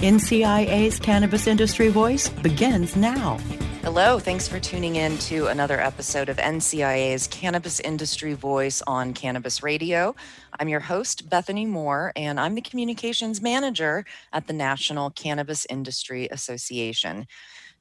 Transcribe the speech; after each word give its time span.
NCIA's 0.00 0.98
Cannabis 0.98 1.46
Industry 1.46 1.88
Voice 1.90 2.30
begins 2.30 2.96
now. 2.96 3.36
Hello, 3.82 4.18
thanks 4.18 4.48
for 4.48 4.58
tuning 4.58 4.96
in 4.96 5.18
to 5.18 5.48
another 5.48 5.78
episode 5.78 6.30
of 6.30 6.38
NCIA's 6.38 7.26
Cannabis 7.26 7.80
Industry 7.80 8.32
Voice 8.32 8.80
on 8.86 9.12
Cannabis 9.12 9.62
Radio. 9.62 10.16
I'm 10.58 10.70
your 10.70 10.80
host, 10.80 11.28
Bethany 11.28 11.66
Moore, 11.66 12.14
and 12.16 12.40
I'm 12.40 12.54
the 12.54 12.62
communications 12.62 13.42
manager 13.42 14.06
at 14.32 14.46
the 14.46 14.54
National 14.54 15.10
Cannabis 15.10 15.66
Industry 15.68 16.28
Association. 16.30 17.26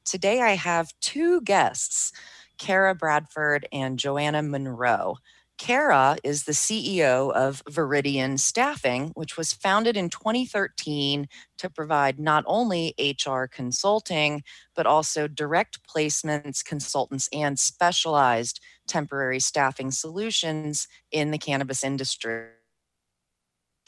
Today 0.04 0.42
I 0.42 0.58
have 0.58 0.92
two 1.00 1.40
guests, 1.40 2.12
Kara 2.58 2.96
Bradford 2.96 3.66
and 3.72 3.98
Joanna 3.98 4.44
Monroe. 4.44 5.16
Kara 5.60 6.18
is 6.24 6.46
the 6.46 6.54
CEO 6.54 7.32
of 7.34 7.62
Viridian 7.66 8.40
Staffing, 8.40 9.10
which 9.10 9.38
was 9.38 9.54
founded 9.54 9.98
in 9.98 10.10
2013 10.10 11.28
to 11.58 11.70
provide 11.70 12.18
not 12.18 12.46
only 12.48 12.96
HR 12.98 13.44
consulting, 13.44 14.42
but 14.74 14.88
also 14.88 15.28
direct 15.28 15.80
placements, 15.86 16.64
consultants, 16.64 17.28
and 17.34 17.60
specialized 17.60 18.62
temporary 18.88 19.42
staffing 19.42 19.92
solutions 19.92 20.88
in 21.12 21.32
the 21.32 21.38
cannabis 21.38 21.84
industry 21.84 22.48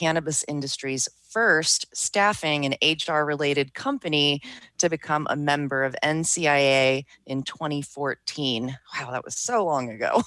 cannabis 0.02 0.44
industry's 0.48 1.08
first 1.30 1.86
staffing 1.94 2.66
and 2.66 2.76
HR 2.82 3.20
related 3.20 3.76
company 3.76 4.42
to 4.80 4.90
become 4.90 5.28
a 5.30 5.36
member 5.36 5.84
of 5.84 5.96
NCIA 6.04 7.06
in 7.28 7.44
2014. 7.44 8.76
Wow, 9.00 9.12
that 9.12 9.24
was 9.24 9.36
so 9.36 9.64
long 9.64 9.90
ago. 9.90 10.24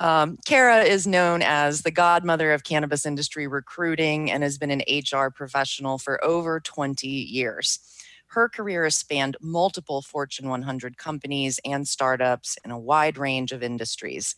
Um, 0.00 0.38
Kara 0.44 0.80
is 0.82 1.06
known 1.06 1.40
as 1.40 1.82
the 1.82 1.90
godmother 1.92 2.52
of 2.52 2.64
cannabis 2.64 3.06
industry 3.06 3.46
recruiting 3.46 4.28
and 4.28 4.42
has 4.42 4.58
been 4.58 4.72
an 4.72 4.82
HR 4.88 5.28
professional 5.28 5.98
for 5.98 6.22
over 6.24 6.58
20 6.58 7.06
years. 7.06 7.78
Her 8.26 8.48
career 8.48 8.82
has 8.82 8.96
spanned 8.96 9.36
multiple 9.40 10.02
Fortune 10.02 10.48
100 10.48 10.98
companies 10.98 11.60
and 11.64 11.86
startups 11.86 12.58
in 12.64 12.72
a 12.72 12.78
wide 12.78 13.16
range 13.18 13.52
of 13.52 13.62
industries. 13.62 14.34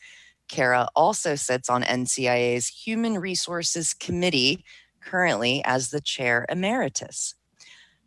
Kara 0.49 0.89
also 0.95 1.35
sits 1.35 1.69
on 1.69 1.83
NCIA's 1.83 2.69
Human 2.69 3.19
Resources 3.19 3.95
Committee, 3.95 4.65
currently 5.01 5.63
as 5.65 5.91
the 5.91 6.01
chair 6.01 6.47
emeritus. 6.49 7.35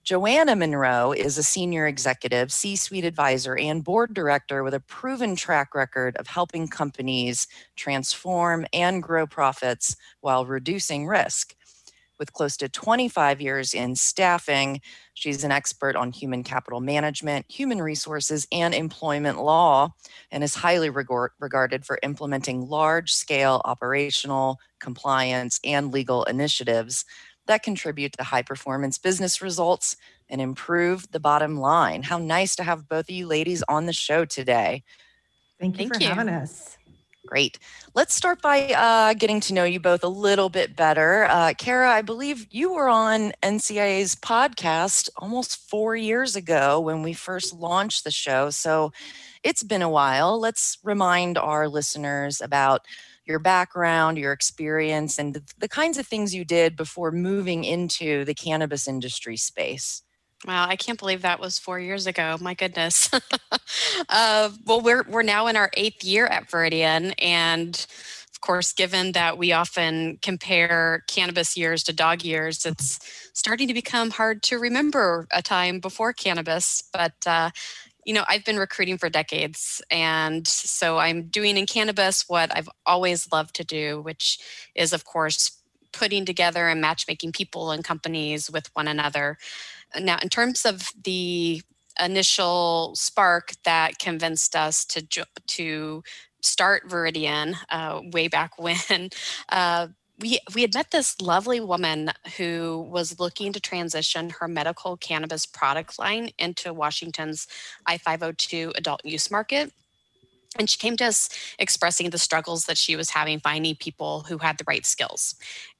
Joanna 0.03 0.55
Monroe 0.55 1.11
is 1.11 1.37
a 1.37 1.43
senior 1.43 1.85
executive, 1.85 2.51
C 2.51 2.75
suite 2.75 3.05
advisor, 3.05 3.55
and 3.57 3.83
board 3.83 4.13
director 4.13 4.63
with 4.63 4.73
a 4.73 4.79
proven 4.79 5.35
track 5.35 5.75
record 5.75 6.17
of 6.17 6.27
helping 6.27 6.67
companies 6.67 7.47
transform 7.75 8.65
and 8.73 9.03
grow 9.03 9.27
profits 9.27 9.95
while 10.21 10.45
reducing 10.45 11.05
risk. 11.05 11.55
With 12.19 12.33
close 12.33 12.57
to 12.57 12.67
25 12.67 13.39
years 13.39 13.73
in 13.73 13.95
staffing, 13.95 14.81
she's 15.13 15.43
an 15.45 15.51
expert 15.51 15.95
on 15.95 16.11
human 16.11 16.43
capital 16.43 16.81
management, 16.81 17.45
human 17.49 17.81
resources, 17.81 18.45
and 18.51 18.75
employment 18.75 19.41
law, 19.41 19.93
and 20.29 20.43
is 20.43 20.55
highly 20.55 20.89
regard- 20.89 21.31
regarded 21.39 21.85
for 21.85 21.97
implementing 22.03 22.67
large 22.67 23.13
scale 23.13 23.61
operational, 23.63 24.59
compliance, 24.81 25.61
and 25.63 25.93
legal 25.93 26.25
initiatives 26.25 27.05
that 27.47 27.63
contribute 27.63 28.13
to 28.13 28.23
high 28.23 28.43
performance 28.43 28.97
business 28.97 29.41
results 29.41 29.95
and 30.29 30.41
improve 30.41 31.11
the 31.11 31.19
bottom 31.19 31.57
line. 31.57 32.03
How 32.03 32.17
nice 32.19 32.55
to 32.57 32.63
have 32.63 32.87
both 32.87 33.09
of 33.09 33.15
you 33.15 33.27
ladies 33.27 33.63
on 33.67 33.85
the 33.85 33.93
show 33.93 34.25
today. 34.25 34.83
Thank 35.59 35.79
you 35.79 35.87
Thank 35.89 35.95
for 35.95 35.99
you. 35.99 36.09
having 36.09 36.29
us. 36.29 36.77
Great. 37.29 37.59
Let's 37.93 38.15
start 38.15 38.41
by 38.41 38.73
uh, 38.73 39.13
getting 39.13 39.39
to 39.41 39.53
know 39.53 39.63
you 39.63 39.79
both 39.79 40.03
a 40.03 40.07
little 40.07 40.49
bit 40.49 40.75
better. 40.75 41.25
Uh, 41.25 41.53
Kara, 41.55 41.91
I 41.91 42.01
believe 42.01 42.47
you 42.49 42.73
were 42.73 42.89
on 42.89 43.33
NCIA's 43.43 44.15
podcast 44.15 45.09
almost 45.15 45.69
four 45.69 45.95
years 45.95 46.35
ago 46.35 46.79
when 46.79 47.03
we 47.03 47.13
first 47.13 47.53
launched 47.53 48.03
the 48.03 48.09
show. 48.09 48.49
So 48.49 48.91
it's 49.43 49.61
been 49.61 49.83
a 49.83 49.89
while. 49.89 50.39
Let's 50.39 50.79
remind 50.83 51.37
our 51.37 51.69
listeners 51.69 52.41
about 52.41 52.81
your 53.27 53.37
background, 53.37 54.17
your 54.17 54.33
experience, 54.33 55.19
and 55.19 55.35
the, 55.35 55.43
the 55.55 55.69
kinds 55.69 55.99
of 55.99 56.07
things 56.07 56.33
you 56.33 56.43
did 56.43 56.75
before 56.75 57.11
moving 57.11 57.63
into 57.63 58.25
the 58.25 58.33
cannabis 58.33 58.87
industry 58.87 59.37
space. 59.37 60.01
Wow, 60.47 60.67
I 60.69 60.77
can't 60.77 60.97
believe 60.97 61.21
that 61.23 61.39
was 61.39 61.59
four 61.59 61.79
years 61.79 62.07
ago. 62.07 62.37
My 62.39 62.53
goodness. 62.53 63.09
uh, 64.09 64.49
well, 64.65 64.79
we're 64.81 65.03
we're 65.09 65.21
now 65.23 65.47
in 65.47 65.57
our 65.57 65.69
eighth 65.75 66.03
year 66.03 66.27
at 66.27 66.49
Viridian, 66.49 67.13
and 67.19 67.85
of 68.31 68.39
course, 68.39 68.71
given 68.71 69.11
that 69.11 69.37
we 69.37 69.51
often 69.51 70.17
compare 70.21 71.03
cannabis 71.07 71.57
years 71.57 71.83
to 71.83 71.93
dog 71.93 72.23
years, 72.23 72.65
it's 72.65 72.99
starting 73.33 73.67
to 73.67 73.73
become 73.73 74.11
hard 74.11 74.41
to 74.43 74.57
remember 74.59 75.27
a 75.31 75.41
time 75.41 75.81
before 75.81 76.13
cannabis. 76.13 76.83
But 76.93 77.15
uh, 77.27 77.49
you 78.05 78.13
know, 78.13 78.23
I've 78.29 78.45
been 78.45 78.57
recruiting 78.57 78.97
for 78.97 79.09
decades, 79.09 79.81
and 79.91 80.47
so 80.47 80.99
I'm 80.99 81.23
doing 81.23 81.57
in 81.57 81.65
cannabis 81.65 82.25
what 82.29 82.55
I've 82.55 82.69
always 82.85 83.29
loved 83.31 83.55
to 83.57 83.65
do, 83.65 84.01
which 84.01 84.39
is, 84.73 84.93
of 84.93 85.05
course, 85.05 85.51
putting 85.91 86.25
together 86.25 86.67
and 86.67 86.81
matchmaking 86.81 87.31
people 87.33 87.71
and 87.71 87.83
companies 87.83 88.49
with 88.49 88.69
one 88.73 88.87
another. 88.87 89.37
Now, 89.97 90.17
in 90.21 90.29
terms 90.29 90.65
of 90.65 90.89
the 91.03 91.61
initial 91.99 92.93
spark 92.95 93.53
that 93.63 93.99
convinced 93.99 94.55
us 94.55 94.85
to 94.85 95.01
to 95.47 96.03
start 96.41 96.87
Viridian 96.87 97.55
uh, 97.69 98.01
way 98.13 98.27
back 98.27 98.57
when, 98.57 99.09
uh, 99.49 99.87
we 100.19 100.39
we 100.53 100.61
had 100.61 100.73
met 100.73 100.91
this 100.91 101.19
lovely 101.21 101.59
woman 101.59 102.11
who 102.37 102.87
was 102.89 103.19
looking 103.19 103.53
to 103.53 103.59
transition 103.59 104.31
her 104.39 104.47
medical 104.47 104.97
cannabis 104.97 105.45
product 105.45 105.97
line 105.97 106.29
into 106.37 106.73
Washington's 106.73 107.47
I-502 107.85 108.77
adult 108.77 109.03
use 109.05 109.31
market. 109.31 109.71
And 110.57 110.69
she 110.69 110.79
came 110.79 110.97
to 110.97 111.05
us 111.05 111.29
expressing 111.59 112.09
the 112.09 112.17
struggles 112.17 112.65
that 112.65 112.77
she 112.77 112.95
was 112.95 113.11
having 113.11 113.39
finding 113.39 113.75
people 113.75 114.21
who 114.21 114.39
had 114.39 114.57
the 114.57 114.65
right 114.67 114.85
skills. 114.85 115.35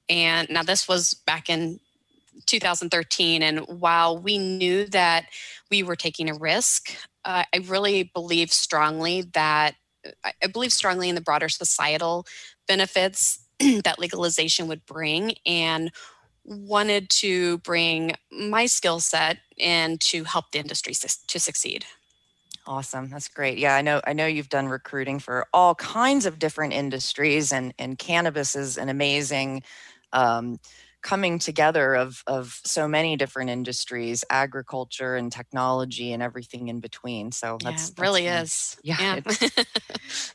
And 0.08 0.48
now 0.48 0.62
this 0.62 0.88
was 0.88 1.14
back 1.14 1.50
in 1.50 1.80
2013. 2.46 3.42
And 3.42 3.60
while 3.60 4.18
we 4.18 4.38
knew 4.38 4.86
that 4.86 5.26
we 5.70 5.82
were 5.82 5.96
taking 5.96 6.28
a 6.30 6.34
risk, 6.34 6.94
uh, 7.24 7.44
I 7.52 7.58
really 7.58 8.04
believe 8.14 8.52
strongly 8.52 9.22
that 9.34 9.74
I 10.24 10.32
I 10.42 10.46
believe 10.46 10.72
strongly 10.72 11.08
in 11.08 11.14
the 11.14 11.20
broader 11.20 11.48
societal 11.48 12.26
benefits 12.66 13.44
that 13.84 13.98
legalization 13.98 14.68
would 14.68 14.86
bring 14.86 15.34
and 15.44 15.90
wanted 16.44 17.10
to 17.10 17.58
bring 17.58 18.14
my 18.32 18.66
skill 18.66 19.00
set 19.00 19.38
in 19.56 19.98
to 19.98 20.24
help 20.24 20.50
the 20.52 20.58
industry 20.58 20.94
to 20.94 21.38
succeed. 21.38 21.84
Awesome. 22.66 23.08
That's 23.10 23.28
great. 23.28 23.58
Yeah, 23.58 23.74
I 23.74 23.82
know 23.82 24.00
I 24.06 24.12
know 24.12 24.26
you've 24.26 24.48
done 24.48 24.68
recruiting 24.68 25.18
for 25.18 25.46
all 25.52 25.74
kinds 25.74 26.26
of 26.26 26.38
different 26.38 26.72
industries 26.72 27.52
and 27.52 27.74
and 27.78 27.98
cannabis 27.98 28.54
is 28.54 28.76
an 28.76 28.88
amazing 28.88 29.62
um, 30.12 30.58
coming 31.02 31.38
together 31.38 31.94
of 31.94 32.22
of 32.26 32.60
so 32.64 32.88
many 32.88 33.16
different 33.16 33.50
industries, 33.50 34.24
agriculture 34.30 35.16
and 35.16 35.32
technology 35.32 36.12
and 36.12 36.22
everything 36.22 36.68
in 36.68 36.80
between. 36.80 37.32
So 37.32 37.58
Yeah, 37.60 37.70
that's 37.70 37.90
it 37.90 38.00
really 38.00 38.22
that's 38.22 38.26
nice. 38.26 38.42
is. 38.42 38.78
Yeah, 38.82 39.20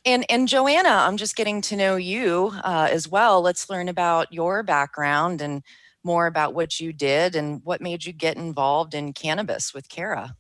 And 0.06 0.26
and 0.30 0.48
Joanna, 0.48 0.90
I'm 0.90 1.18
just 1.18 1.36
getting 1.36 1.62
to 1.62 1.76
know 1.76 1.96
you 1.96 2.52
uh, 2.64 2.88
as 2.92 3.08
well. 3.08 3.42
Let's 3.42 3.70
learn 3.70 3.90
about 3.90 4.32
your 4.32 4.64
background 4.64 5.42
and 5.42 5.64
more 6.04 6.28
about 6.28 6.54
what 6.54 6.80
you 6.80 6.94
did 6.94 7.36
and 7.36 7.62
what 7.64 7.82
made 7.82 8.06
you 8.06 8.14
get 8.14 8.38
involved 8.38 8.94
in 8.94 9.14
cannabis 9.14 9.74
with 9.74 9.90
Kara. 9.90 10.36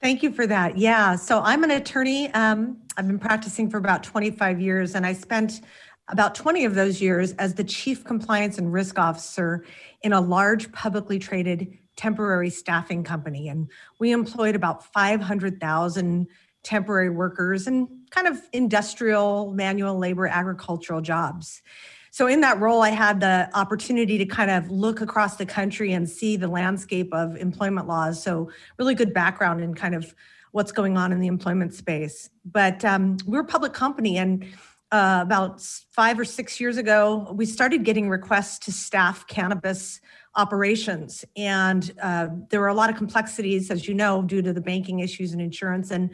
Thank 0.00 0.22
you 0.22 0.30
for 0.32 0.46
that. 0.46 0.78
Yeah. 0.78 1.16
So 1.16 1.40
I'm 1.40 1.64
an 1.64 1.72
attorney. 1.72 2.32
Um, 2.32 2.78
I've 2.96 3.06
been 3.06 3.18
practicing 3.18 3.68
for 3.68 3.78
about 3.78 4.02
25 4.02 4.60
years, 4.60 4.94
and 4.94 5.04
I 5.04 5.12
spent 5.12 5.60
about 6.08 6.34
20 6.34 6.64
of 6.64 6.74
those 6.74 7.00
years 7.00 7.32
as 7.32 7.54
the 7.54 7.64
chief 7.64 8.04
compliance 8.04 8.58
and 8.58 8.72
risk 8.72 8.98
officer 8.98 9.64
in 10.02 10.12
a 10.12 10.20
large 10.20 10.70
publicly 10.72 11.18
traded 11.18 11.76
temporary 11.96 12.48
staffing 12.50 13.02
company. 13.02 13.48
And 13.48 13.68
we 13.98 14.12
employed 14.12 14.54
about 14.54 14.84
500,000 14.92 16.26
temporary 16.62 17.10
workers 17.10 17.66
and 17.66 17.88
kind 18.10 18.26
of 18.26 18.40
industrial, 18.52 19.52
manual 19.52 19.98
labor, 19.98 20.26
agricultural 20.26 21.00
jobs. 21.00 21.62
so 22.10 22.26
in 22.26 22.40
that 22.40 22.58
role, 22.58 22.82
I 22.82 22.90
had 22.90 23.20
the 23.20 23.48
opportunity 23.54 24.18
to 24.18 24.26
kind 24.26 24.50
of 24.50 24.70
look 24.70 25.00
across 25.00 25.36
the 25.36 25.46
country 25.46 25.92
and 25.92 26.08
see 26.08 26.36
the 26.36 26.48
landscape 26.48 27.12
of 27.12 27.36
employment 27.36 27.86
laws. 27.86 28.22
So 28.22 28.50
really 28.78 28.94
good 28.94 29.12
background 29.12 29.60
in 29.60 29.74
kind 29.74 29.94
of 29.94 30.14
what's 30.52 30.72
going 30.72 30.96
on 30.96 31.12
in 31.12 31.20
the 31.20 31.26
employment 31.26 31.74
space. 31.74 32.30
But 32.44 32.84
um, 32.84 33.18
we're 33.26 33.40
a 33.40 33.44
public 33.44 33.72
company, 33.72 34.16
and 34.16 34.44
uh, 34.90 35.20
about 35.22 35.60
five 35.90 36.18
or 36.18 36.24
six 36.24 36.60
years 36.60 36.76
ago, 36.76 37.30
we 37.34 37.44
started 37.44 37.84
getting 37.84 38.08
requests 38.08 38.58
to 38.60 38.72
staff 38.72 39.26
cannabis 39.26 40.00
operations. 40.34 41.24
And 41.36 41.92
uh, 42.02 42.28
there 42.48 42.60
were 42.60 42.68
a 42.68 42.74
lot 42.74 42.88
of 42.90 42.96
complexities, 42.96 43.70
as 43.70 43.86
you 43.88 43.94
know, 43.94 44.22
due 44.22 44.40
to 44.42 44.52
the 44.52 44.60
banking 44.60 45.00
issues 45.00 45.32
and 45.32 45.42
insurance. 45.42 45.90
And 45.90 46.10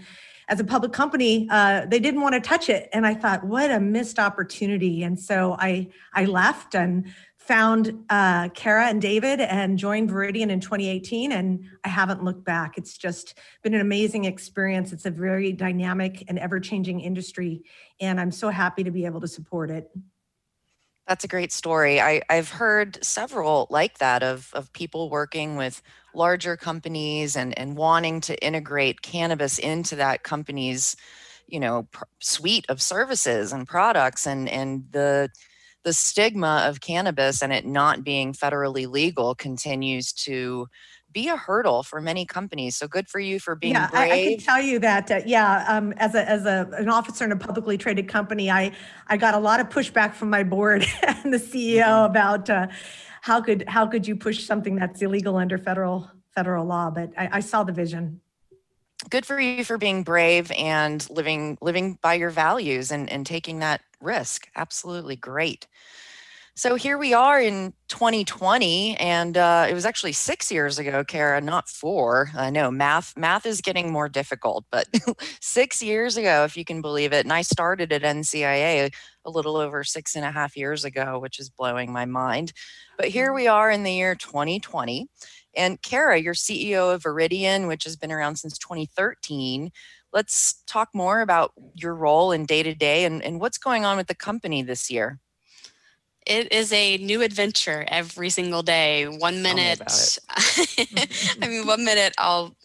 as 0.48 0.60
a 0.60 0.64
public 0.64 0.92
company, 0.92 1.48
uh, 1.50 1.86
they 1.86 2.00
didn't 2.00 2.20
want 2.20 2.34
to 2.34 2.40
touch 2.40 2.68
it. 2.68 2.88
And 2.92 3.06
I 3.06 3.14
thought, 3.14 3.44
what 3.44 3.70
a 3.70 3.80
missed 3.80 4.18
opportunity. 4.18 5.02
And 5.02 5.18
so 5.18 5.56
I 5.58 5.88
I 6.12 6.24
left 6.24 6.74
and 6.74 7.06
found 7.46 8.04
uh, 8.08 8.48
Kara 8.54 8.86
and 8.86 9.02
David 9.02 9.38
and 9.38 9.78
joined 9.78 10.08
Viridian 10.08 10.48
in 10.48 10.60
2018. 10.60 11.30
And 11.30 11.66
I 11.84 11.88
haven't 11.88 12.24
looked 12.24 12.44
back. 12.44 12.78
It's 12.78 12.96
just 12.96 13.38
been 13.62 13.74
an 13.74 13.82
amazing 13.82 14.24
experience. 14.24 14.92
It's 14.92 15.04
a 15.04 15.10
very 15.10 15.52
dynamic 15.52 16.24
and 16.28 16.38
ever 16.38 16.58
changing 16.58 17.00
industry. 17.00 17.62
And 18.00 18.18
I'm 18.18 18.30
so 18.30 18.48
happy 18.48 18.82
to 18.84 18.90
be 18.90 19.04
able 19.04 19.20
to 19.20 19.28
support 19.28 19.70
it. 19.70 19.90
That's 21.06 21.24
a 21.24 21.28
great 21.28 21.52
story. 21.52 22.00
I, 22.00 22.22
I've 22.30 22.48
heard 22.48 23.04
several 23.04 23.66
like 23.68 23.98
that 23.98 24.22
of, 24.22 24.50
of 24.54 24.72
people 24.72 25.10
working 25.10 25.56
with 25.56 25.82
larger 26.14 26.56
companies 26.56 27.36
and, 27.36 27.56
and 27.58 27.76
wanting 27.76 28.22
to 28.22 28.42
integrate 28.42 29.02
cannabis 29.02 29.58
into 29.58 29.96
that 29.96 30.22
company's, 30.22 30.96
you 31.46 31.60
know, 31.60 31.88
pr- 31.92 32.04
suite 32.20 32.64
of 32.70 32.80
services 32.80 33.52
and 33.52 33.68
products 33.68 34.26
and, 34.26 34.48
and 34.48 34.86
the 34.92 35.28
the 35.84 35.92
stigma 35.92 36.64
of 36.66 36.80
cannabis 36.80 37.42
and 37.42 37.52
it 37.52 37.64
not 37.64 38.02
being 38.02 38.32
federally 38.32 38.90
legal 38.90 39.34
continues 39.34 40.12
to 40.12 40.66
be 41.12 41.28
a 41.28 41.36
hurdle 41.36 41.82
for 41.82 42.00
many 42.00 42.26
companies. 42.26 42.74
So 42.76 42.88
good 42.88 43.08
for 43.08 43.20
you 43.20 43.38
for 43.38 43.54
being 43.54 43.74
yeah, 43.74 43.88
brave. 43.88 44.12
I, 44.12 44.14
I 44.14 44.24
can 44.24 44.38
tell 44.38 44.60
you 44.60 44.78
that. 44.80 45.10
Uh, 45.10 45.20
yeah, 45.24 45.64
um, 45.68 45.92
as 45.92 46.14
a 46.14 46.28
as 46.28 46.44
a 46.44 46.68
an 46.76 46.88
officer 46.88 47.24
in 47.24 47.32
a 47.32 47.36
publicly 47.36 47.78
traded 47.78 48.08
company, 48.08 48.50
I 48.50 48.72
I 49.06 49.16
got 49.16 49.34
a 49.34 49.38
lot 49.38 49.60
of 49.60 49.68
pushback 49.68 50.14
from 50.14 50.28
my 50.28 50.42
board 50.42 50.84
and 51.02 51.32
the 51.32 51.38
CEO 51.38 51.84
mm-hmm. 51.84 52.10
about 52.10 52.50
uh, 52.50 52.66
how 53.22 53.40
could 53.40 53.64
how 53.68 53.86
could 53.86 54.06
you 54.06 54.16
push 54.16 54.44
something 54.44 54.74
that's 54.74 55.00
illegal 55.00 55.36
under 55.36 55.56
federal 55.56 56.10
federal 56.34 56.66
law. 56.66 56.90
But 56.90 57.12
I, 57.16 57.28
I 57.34 57.40
saw 57.40 57.62
the 57.62 57.72
vision. 57.72 58.20
Good 59.10 59.26
for 59.26 59.38
you 59.40 59.64
for 59.64 59.78
being 59.78 60.02
brave 60.02 60.50
and 60.52 61.08
living 61.10 61.58
living 61.60 61.98
by 62.00 62.14
your 62.14 62.30
values 62.30 62.90
and 62.90 63.10
and 63.10 63.26
taking 63.26 63.58
that 63.60 63.82
risk. 64.00 64.48
Absolutely 64.56 65.16
great. 65.16 65.66
So 66.56 66.76
here 66.76 66.96
we 66.96 67.12
are 67.12 67.40
in 67.40 67.72
2020, 67.88 68.96
and 68.98 69.36
uh, 69.36 69.66
it 69.68 69.74
was 69.74 69.84
actually 69.84 70.12
six 70.12 70.52
years 70.52 70.78
ago, 70.78 71.02
Kara, 71.02 71.40
not 71.40 71.68
four. 71.68 72.30
I 72.36 72.50
know 72.50 72.70
math 72.70 73.16
math 73.16 73.44
is 73.44 73.60
getting 73.60 73.90
more 73.90 74.08
difficult, 74.08 74.64
but 74.70 74.86
six 75.40 75.82
years 75.82 76.16
ago, 76.16 76.44
if 76.44 76.56
you 76.56 76.64
can 76.64 76.80
believe 76.80 77.12
it, 77.12 77.24
and 77.24 77.32
I 77.32 77.42
started 77.42 77.92
at 77.92 78.02
NCIA 78.02 78.94
a 79.24 79.30
little 79.30 79.56
over 79.56 79.82
six 79.82 80.14
and 80.14 80.24
a 80.24 80.30
half 80.30 80.56
years 80.56 80.84
ago, 80.84 81.18
which 81.18 81.40
is 81.40 81.50
blowing 81.50 81.92
my 81.92 82.04
mind. 82.04 82.52
But 82.96 83.08
here 83.08 83.26
mm-hmm. 83.26 83.34
we 83.34 83.48
are 83.48 83.68
in 83.68 83.82
the 83.82 83.92
year 83.92 84.14
2020, 84.14 85.08
and 85.56 85.80
Kara, 85.82 86.20
you're 86.20 86.34
CEO 86.34 86.94
of 86.94 87.02
Viridian, 87.02 87.68
which 87.68 87.84
has 87.84 87.96
been 87.96 88.12
around 88.12 88.36
since 88.36 88.58
2013. 88.58 89.70
Let's 90.12 90.62
talk 90.66 90.90
more 90.94 91.20
about 91.20 91.52
your 91.74 91.94
role 91.94 92.32
in 92.32 92.46
day 92.46 92.62
to 92.62 92.74
day 92.74 93.04
and 93.04 93.40
what's 93.40 93.58
going 93.58 93.84
on 93.84 93.96
with 93.96 94.06
the 94.06 94.14
company 94.14 94.62
this 94.62 94.90
year 94.90 95.18
it 96.26 96.52
is 96.52 96.72
a 96.72 96.96
new 96.98 97.22
adventure 97.22 97.84
every 97.88 98.30
single 98.30 98.62
day. 98.62 99.06
One 99.06 99.42
minute, 99.42 99.82
I 100.30 101.48
mean, 101.48 101.66
one 101.66 101.84
minute 101.84 102.14
I'll 102.18 102.56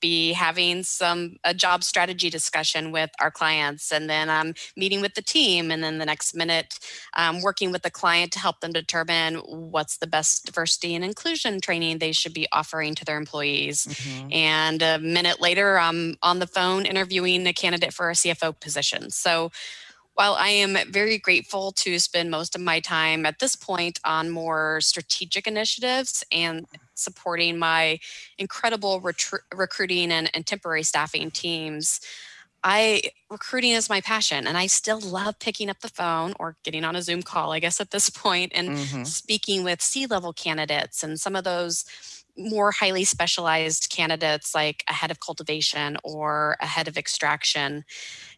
be 0.00 0.32
having 0.32 0.82
some 0.82 1.36
a 1.44 1.54
job 1.54 1.82
strategy 1.82 2.30
discussion 2.30 2.92
with 2.92 3.10
our 3.20 3.30
clients 3.30 3.92
and 3.92 4.08
then 4.08 4.28
i'm 4.28 4.54
meeting 4.76 5.00
with 5.00 5.14
the 5.14 5.22
team 5.22 5.70
and 5.70 5.82
then 5.82 5.98
the 5.98 6.06
next 6.06 6.34
minute 6.34 6.78
um, 7.14 7.42
working 7.42 7.72
with 7.72 7.82
the 7.82 7.90
client 7.90 8.32
to 8.32 8.38
help 8.38 8.60
them 8.60 8.72
determine 8.72 9.36
what's 9.36 9.98
the 9.98 10.06
best 10.06 10.46
diversity 10.46 10.94
and 10.94 11.04
inclusion 11.04 11.60
training 11.60 11.98
they 11.98 12.12
should 12.12 12.34
be 12.34 12.46
offering 12.52 12.94
to 12.94 13.04
their 13.04 13.16
employees 13.16 13.86
mm-hmm. 13.86 14.28
and 14.32 14.82
a 14.82 14.98
minute 14.98 15.40
later 15.40 15.78
i'm 15.78 16.16
on 16.22 16.38
the 16.38 16.46
phone 16.46 16.86
interviewing 16.86 17.46
a 17.46 17.52
candidate 17.52 17.92
for 17.92 18.10
a 18.10 18.14
cfo 18.14 18.58
position 18.58 19.10
so 19.10 19.50
while 20.16 20.34
I 20.34 20.48
am 20.48 20.78
very 20.90 21.18
grateful 21.18 21.72
to 21.72 21.98
spend 21.98 22.30
most 22.30 22.54
of 22.54 22.62
my 22.62 22.80
time 22.80 23.26
at 23.26 23.38
this 23.38 23.54
point 23.54 24.00
on 24.02 24.30
more 24.30 24.80
strategic 24.80 25.46
initiatives 25.46 26.24
and 26.32 26.66
supporting 26.96 27.58
my 27.58 27.98
incredible 28.38 29.00
retru- 29.00 29.40
recruiting 29.54 30.10
and, 30.10 30.30
and 30.34 30.46
temporary 30.46 30.82
staffing 30.82 31.30
teams, 31.30 32.00
I 32.64 33.02
recruiting 33.30 33.72
is 33.72 33.88
my 33.88 34.00
passion 34.00 34.46
and 34.46 34.58
I 34.58 34.66
still 34.66 34.98
love 34.98 35.38
picking 35.38 35.70
up 35.70 35.80
the 35.80 35.88
phone 35.88 36.34
or 36.40 36.56
getting 36.64 36.84
on 36.84 36.96
a 36.96 37.02
Zoom 37.02 37.22
call, 37.22 37.52
I 37.52 37.60
guess 37.60 37.80
at 37.80 37.92
this 37.92 38.10
point, 38.24 38.52
and 38.54 38.70
mm-hmm. 38.70 39.04
speaking 39.04 39.62
with 39.62 39.80
C-level 39.80 40.32
candidates 40.32 41.02
and 41.02 41.20
some 41.20 41.36
of 41.36 41.44
those 41.44 41.84
more 42.36 42.72
highly 42.72 43.04
specialized 43.04 43.88
candidates 43.88 44.54
like 44.54 44.84
a 44.88 44.92
head 44.92 45.10
of 45.10 45.20
cultivation 45.20 45.96
or 46.02 46.56
a 46.60 46.66
head 46.66 46.88
of 46.88 46.98
extraction. 46.98 47.84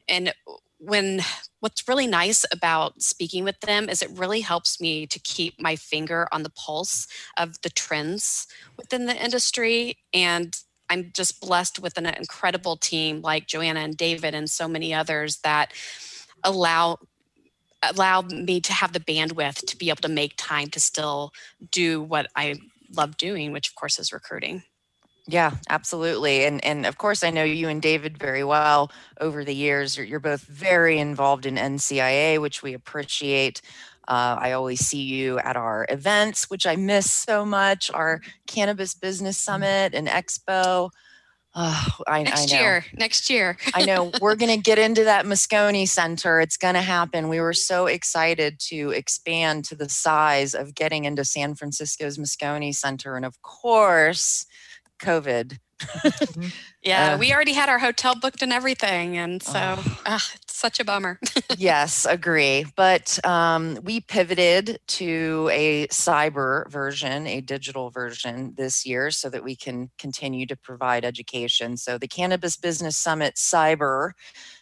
And 0.09 0.33
when 0.79 1.21
what's 1.61 1.89
really 1.89 2.07
nice 2.07 2.45
about 2.53 3.03
speaking 3.03 3.45
with 3.45 3.59
them 3.61 3.89
is 3.89 4.01
it 4.01 4.11
really 4.15 4.41
helps 4.41 4.81
me 4.81 5.07
to 5.07 5.19
keep 5.21 5.61
my 5.61 5.75
finger 5.75 6.29
on 6.31 6.45
the 6.45 6.51
pulse 6.51 7.07
of 7.37 7.61
the 7.63 7.71
trends 7.71 8.47
within 8.77 9.07
the 9.07 9.17
industry. 9.17 9.97
And 10.15 10.57
i'm 10.91 11.11
just 11.15 11.41
blessed 11.41 11.81
with 11.81 11.97
an 11.99 12.07
incredible 12.07 12.77
team 12.77 13.21
like 13.21 13.47
joanna 13.47 13.81
and 13.81 13.97
david 13.97 14.35
and 14.35 14.51
so 14.51 14.69
many 14.69 14.95
others 14.95 15.39
that 15.39 15.73
allow 16.45 16.99
allow 17.83 18.23
me 18.23 18.61
to 18.61 18.73
have 18.73 18.93
the 18.93 19.01
bandwidth 19.01 19.65
to 19.67 19.77
be 19.77 19.89
able 19.89 20.01
to 20.01 20.09
make 20.09 20.35
time 20.37 20.69
to 20.69 20.81
still 20.81 21.33
do 21.71 22.03
what 22.03 22.27
i 22.37 22.55
love 22.97 23.17
doing 23.17 23.53
which 23.53 23.69
of 23.69 23.75
course 23.75 23.99
is 23.99 24.13
recruiting 24.13 24.63
yeah, 25.29 25.53
absolutely. 25.69 26.47
And 26.47 26.65
and 26.65 26.87
of 26.87 26.97
course 26.97 27.23
I 27.23 27.29
know 27.29 27.45
you 27.45 27.69
and 27.69 27.83
David 27.83 28.17
very 28.17 28.43
well 28.43 28.91
over 29.21 29.45
the 29.45 29.55
years. 29.55 29.97
You're, 29.97 30.07
you're 30.07 30.21
both 30.21 30.41
very 30.41 30.99
involved 30.99 31.45
in 31.45 31.57
NCIA, 31.57 32.41
which 32.41 32.63
we 32.63 32.73
appreciate. 32.73 33.61
Uh, 34.09 34.37
I 34.41 34.53
always 34.53 34.81
see 34.81 35.03
you 35.03 35.39
at 35.41 35.55
our 35.55 35.85
events, 35.91 36.49
which 36.49 36.67
I 36.67 36.77
miss 36.77 37.13
so 37.13 37.45
much, 37.45 37.91
our 37.93 38.23
Cannabis 38.47 38.95
Business 38.95 39.37
mm. 39.37 39.45
Summit 39.45 39.95
and 39.95 40.09
Expo. 40.09 40.89
Oh, 41.55 41.89
I, 42.07 42.23
next 42.23 42.51
I 42.51 42.61
year, 42.61 42.85
next 42.95 43.29
year. 43.29 43.59
I 43.75 43.85
know 43.85 44.11
we're 44.23 44.37
going 44.37 44.57
to 44.57 44.63
get 44.63 44.79
into 44.79 45.05
that 45.05 45.27
Moscone 45.27 45.87
Center. 45.87 46.41
It's 46.41 46.57
going 46.57 46.75
to 46.75 46.81
happen. 46.81 47.29
We 47.29 47.41
were 47.41 47.53
so 47.53 47.87
excited 47.87 48.59
to 48.69 48.91
expand 48.91 49.67
to 49.67 49.75
the 49.75 49.91
size 49.91 50.55
of 50.55 50.75
getting 50.75 51.05
into 51.05 51.25
San 51.27 51.55
Francisco's 51.55 52.17
Moscone 52.17 52.75
Center. 52.75 53.15
And 53.15 53.27
of 53.27 53.43
course, 53.43 54.47
COVID. 54.99 55.59
mm-hmm. 55.81 56.49
Yeah, 56.85 57.15
uh, 57.15 57.19
we 57.19 57.35
already 57.35 57.53
had 57.53 57.69
our 57.69 57.81
hotel 57.81 58.15
booked 58.15 58.41
and 58.41 58.53
everything. 58.53 59.19
And 59.19 59.43
so 59.43 59.75
oh. 59.77 60.01
uh, 60.07 60.21
it's 60.37 60.57
such 60.57 60.79
a 60.79 60.85
bummer. 60.85 61.19
yes, 61.59 62.07
agree. 62.09 62.65
But 62.77 63.19
um, 63.27 63.79
we 63.83 64.01
pivoted 64.01 64.79
to 64.87 65.51
a 65.53 65.89
cyber 65.89 66.71
version, 66.71 67.27
a 67.27 67.41
digital 67.41 67.91
version 67.91 68.55
this 68.57 68.87
year 68.87 69.11
so 69.11 69.29
that 69.29 69.43
we 69.43 69.57
can 69.57 69.91
continue 69.99 70.47
to 70.47 70.57
provide 70.57 71.05
education. 71.05 71.77
So 71.77 71.99
the 71.99 72.09
Cannabis 72.09 72.57
Business 72.57 72.97
Summit 72.97 73.35
Cyber 73.35 74.13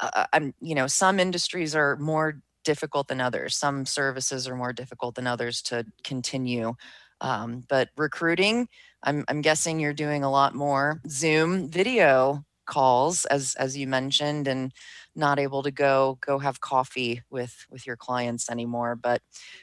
uh, 0.00 0.26
I'm, 0.32 0.54
you 0.60 0.74
know, 0.74 0.86
some 0.86 1.18
industries 1.18 1.74
are 1.74 1.96
more 1.96 2.42
difficult 2.64 3.08
than 3.08 3.20
others. 3.20 3.56
Some 3.56 3.86
services 3.86 4.46
are 4.48 4.56
more 4.56 4.72
difficult 4.72 5.14
than 5.14 5.26
others 5.26 5.62
to 5.62 5.86
continue. 6.04 6.74
Um, 7.20 7.64
but 7.68 7.88
recruiting, 7.96 8.68
I'm, 9.02 9.24
I'm 9.28 9.40
guessing 9.40 9.80
you're 9.80 9.94
doing 9.94 10.22
a 10.22 10.30
lot 10.30 10.54
more 10.54 11.00
Zoom 11.08 11.70
video 11.70 12.44
calls 12.66 13.24
as 13.26 13.54
as 13.54 13.76
you 13.76 13.86
mentioned 13.86 14.46
and 14.46 14.72
not 15.14 15.38
able 15.38 15.62
to 15.62 15.70
go 15.70 16.18
go 16.20 16.38
have 16.38 16.60
coffee 16.60 17.22
with 17.30 17.64
with 17.70 17.86
your 17.86 17.96
clients 17.96 18.50
anymore 18.50 18.94
but 18.94 19.22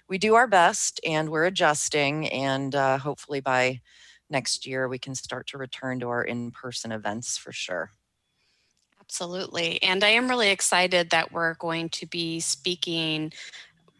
we 0.10 0.18
do 0.18 0.34
our 0.34 0.48
best 0.48 1.00
and 1.06 1.30
we're 1.30 1.46
adjusting 1.46 2.28
and 2.30 2.74
uh, 2.74 2.98
hopefully 2.98 3.40
by 3.40 3.80
next 4.30 4.66
year 4.66 4.88
we 4.88 4.98
can 4.98 5.14
start 5.14 5.46
to 5.46 5.58
return 5.58 6.00
to 6.00 6.10
our 6.10 6.24
in-person 6.24 6.92
events 6.92 7.38
for 7.38 7.52
sure. 7.52 7.92
Absolutely 9.02 9.84
and 9.84 10.04
i 10.04 10.08
am 10.08 10.30
really 10.30 10.50
excited 10.50 11.10
that 11.10 11.32
we're 11.32 11.56
going 11.56 11.90
to 11.90 12.08
be 12.08 12.40
speaking 12.40 13.32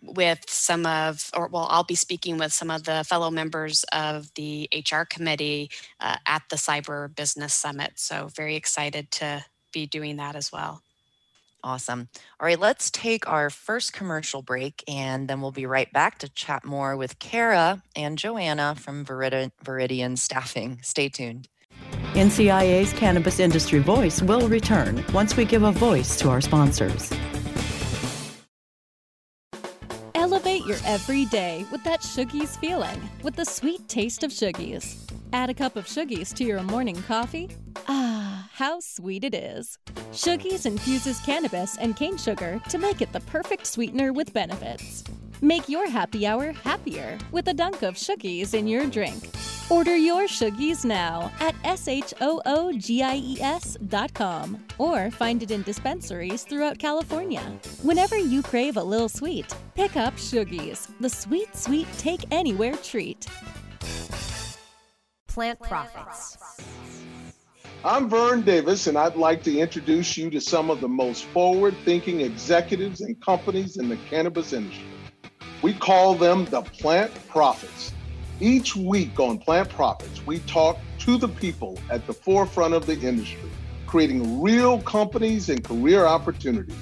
with 0.04 0.40
some 0.48 0.86
of, 0.86 1.30
or 1.36 1.48
well, 1.48 1.68
I'll 1.70 1.84
be 1.84 1.96
speaking 1.96 2.38
with 2.38 2.54
some 2.54 2.70
of 2.70 2.84
the 2.84 3.04
fellow 3.04 3.32
members 3.32 3.86
of 3.94 4.34
the 4.36 4.70
HR 4.74 5.04
committee 5.10 5.72
uh, 6.00 6.18
at 6.26 6.44
the 6.50 6.56
Cyber 6.56 7.14
Business 7.16 7.54
Summit. 7.54 7.94
So, 7.96 8.30
very 8.36 8.56
excited 8.56 9.12
to 9.12 9.46
be 9.72 9.86
doing 9.88 10.18
that 10.18 10.36
as 10.36 10.52
well. 10.52 10.82
Awesome. 11.64 12.10
All 12.40 12.46
right, 12.46 12.60
let's 12.60 12.92
take 12.92 13.28
our 13.28 13.50
first 13.50 13.94
commercial 13.94 14.42
break 14.42 14.84
and 14.88 15.30
then 15.30 15.40
we'll 15.40 15.52
be 15.52 15.66
right 15.66 15.92
back 15.94 16.20
to 16.20 16.30
chat 16.30 16.66
more 16.66 16.98
with 16.98 17.20
Kara 17.20 17.82
and 17.96 18.18
Joanna 18.18 18.76
from 18.78 19.06
Viridian, 19.06 19.52
Viridian 19.64 20.18
Staffing. 20.18 20.80
Stay 20.84 21.08
tuned. 21.08 21.48
NCIA's 22.14 22.92
Cannabis 22.94 23.40
Industry 23.40 23.80
Voice 23.80 24.22
will 24.22 24.48
return 24.50 25.04
once 25.14 25.38
we 25.38 25.46
give 25.46 25.64
a 25.64 25.72
voice 25.72 26.18
to 26.20 26.30
our 26.30 26.42
sponsors. 26.42 27.12
Elevate 30.64 30.84
your 30.84 30.94
everyday 30.94 31.66
with 31.72 31.84
that 31.84 32.02
Shoogies 32.02 32.58
feeling 32.58 33.10
with 33.22 33.36
the 33.36 33.46
sweet 33.46 33.88
taste 33.88 34.24
of 34.24 34.32
Shoogies. 34.32 34.98
Add 35.34 35.50
a 35.50 35.54
cup 35.54 35.76
of 35.76 35.86
Shoogies 35.86 36.34
to 36.36 36.44
your 36.44 36.62
morning 36.64 37.02
coffee. 37.04 37.50
Ah, 37.88 38.50
how 38.54 38.80
sweet 38.80 39.24
it 39.24 39.36
is. 39.36 39.78
Shoogies 40.12 40.66
infuses 40.66 41.20
cannabis 41.22 41.78
and 41.78 41.96
cane 41.96 42.18
sugar 42.18 42.62
to 42.70 42.78
make 42.78 43.02
it 43.02 43.12
the 43.12 43.20
perfect 43.22 43.68
sweetener 43.68 44.14
with 44.14 44.34
benefits. 44.34 45.04
Make 45.44 45.68
your 45.68 45.90
happy 45.90 46.26
hour 46.26 46.54
happier 46.54 47.18
with 47.34 47.50
a 47.50 47.54
dunk 47.54 47.82
of 47.82 47.96
Shoogies 47.96 48.54
in 48.54 48.66
your 48.66 48.86
drink. 48.86 49.30
Order 49.70 49.98
your 49.98 50.22
Shoogies 50.26 50.86
now 50.86 51.34
at 51.42 51.54
S-H-O-O-G-I-E-S.com 51.66 52.18
or 54.78 55.12
find 55.12 55.44
it 55.44 55.52
in 55.52 55.62
dispensaries 55.64 56.44
throughout 56.44 56.80
California. 56.80 57.42
Whenever 57.82 58.18
you 58.18 58.42
crave 58.42 58.78
a 58.78 58.84
little 58.84 59.10
sweet, 59.10 59.54
pick 59.76 59.98
up 59.98 60.14
Shoogies, 60.14 60.88
the 61.02 61.10
sweet, 61.10 61.54
sweet 61.58 61.90
take 61.98 62.24
anywhere 62.32 62.78
treat. 62.78 63.28
Plant 65.28 65.60
Profits. 65.60 66.38
I'm 67.84 68.08
Vern 68.08 68.44
Davis, 68.44 68.88
and 68.88 68.98
I'd 68.98 69.18
like 69.18 69.44
to 69.44 69.60
introduce 69.60 70.16
you 70.16 70.30
to 70.30 70.40
some 70.40 70.70
of 70.70 70.80
the 70.80 70.88
most 70.88 71.26
forward 71.26 71.76
thinking 71.84 72.22
executives 72.22 73.02
and 73.02 73.22
companies 73.22 73.76
in 73.76 73.90
the 73.90 73.98
cannabis 74.10 74.54
industry. 74.54 74.86
We 75.64 75.74
call 75.74 76.16
them 76.16 76.44
the 76.44 76.62
Plant 76.62 77.14
Profits. 77.30 77.94
Each 78.42 78.76
week 78.76 79.18
on 79.18 79.38
Plant 79.38 79.70
Profits, 79.70 80.26
we 80.26 80.40
talk 80.40 80.78
to 81.00 81.18
the 81.18 81.30
people 81.30 81.80
at 81.90 82.06
the 82.06 82.12
forefront 82.12 82.74
of 82.74 82.86
the 82.86 83.00
industry, 83.00 83.50
creating 83.88 84.42
real 84.42 84.82
companies 84.82 85.48
and 85.48 85.64
career 85.64 86.06
opportunities. 86.06 86.76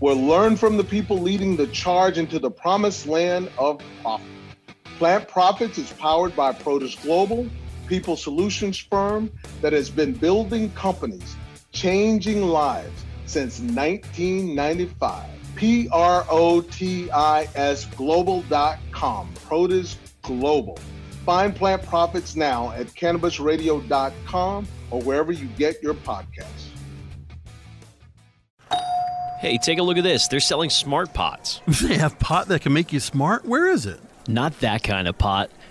We'll 0.00 0.16
learn 0.16 0.56
from 0.56 0.78
the 0.78 0.82
people 0.82 1.18
leading 1.18 1.56
the 1.56 1.66
charge 1.66 2.16
into 2.16 2.38
the 2.38 2.50
promised 2.50 3.06
land 3.06 3.50
of 3.58 3.82
profit. 4.00 4.26
Plant 4.96 5.28
Profits 5.28 5.76
is 5.76 5.92
powered 5.92 6.34
by 6.34 6.54
Protis 6.54 7.00
Global, 7.02 7.46
people 7.86 8.16
solutions 8.16 8.78
firm 8.78 9.30
that 9.60 9.74
has 9.74 9.90
been 9.90 10.14
building 10.14 10.70
companies, 10.70 11.36
changing 11.72 12.44
lives 12.44 13.04
since 13.26 13.60
1995. 13.60 15.41
P 15.56 15.88
R 15.90 16.24
O 16.30 16.60
T 16.60 17.10
I 17.10 17.48
S 17.54 17.84
global.com. 17.86 19.34
Protis 19.46 19.96
Global. 20.22 20.78
Find 21.24 21.54
Plant 21.54 21.84
Profits 21.84 22.34
now 22.34 22.72
at 22.72 22.86
cannabisradio.com 22.88 24.66
or 24.90 25.02
wherever 25.02 25.32
you 25.32 25.46
get 25.56 25.82
your 25.82 25.94
podcasts. 25.94 26.68
Hey, 29.38 29.58
take 29.58 29.78
a 29.78 29.82
look 29.82 29.96
at 29.96 30.04
this. 30.04 30.28
They're 30.28 30.38
selling 30.38 30.70
smart 30.70 31.12
pots. 31.14 31.60
They 31.82 31.96
have 31.96 32.18
pot 32.20 32.46
that 32.48 32.62
can 32.62 32.72
make 32.72 32.92
you 32.92 33.00
smart? 33.00 33.44
Where 33.44 33.68
is 33.68 33.86
it? 33.86 34.00
Not 34.28 34.60
that 34.60 34.84
kind 34.84 35.08
of 35.08 35.18
pot. 35.18 35.50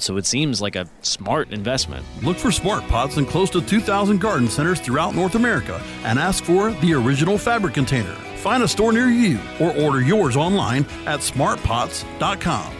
so 0.00 0.16
it 0.16 0.24
seems 0.24 0.62
like 0.62 0.76
a 0.76 0.88
smart 1.00 1.50
investment. 1.50 2.06
Look 2.22 2.36
for 2.36 2.50
smart 2.50 2.86
pots 2.88 3.16
in 3.16 3.26
close 3.26 3.50
to 3.50 3.60
2,000 3.60 4.20
garden 4.20 4.48
centers 4.48 4.80
throughout 4.80 5.14
North 5.14 5.34
America 5.34 5.82
and 6.04 6.18
ask 6.18 6.44
for 6.44 6.70
the 6.70 6.94
original 6.94 7.36
fabric 7.36 7.74
container. 7.74 8.14
Find 8.36 8.62
a 8.62 8.68
store 8.68 8.92
near 8.92 9.08
you 9.08 9.38
or 9.60 9.76
order 9.76 10.00
yours 10.00 10.36
online 10.36 10.86
at 11.06 11.20
smartpots.com. 11.20 12.76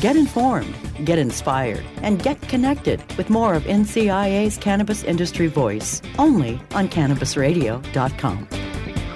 Get 0.00 0.14
informed, 0.14 0.74
get 1.04 1.18
inspired, 1.18 1.84
and 2.02 2.22
get 2.22 2.40
connected 2.42 3.02
with 3.16 3.30
more 3.30 3.54
of 3.54 3.64
NCIA's 3.64 4.58
Cannabis 4.58 5.02
Industry 5.02 5.46
Voice 5.46 6.02
only 6.18 6.60
on 6.72 6.88
CannabisRadio.com. 6.88 8.65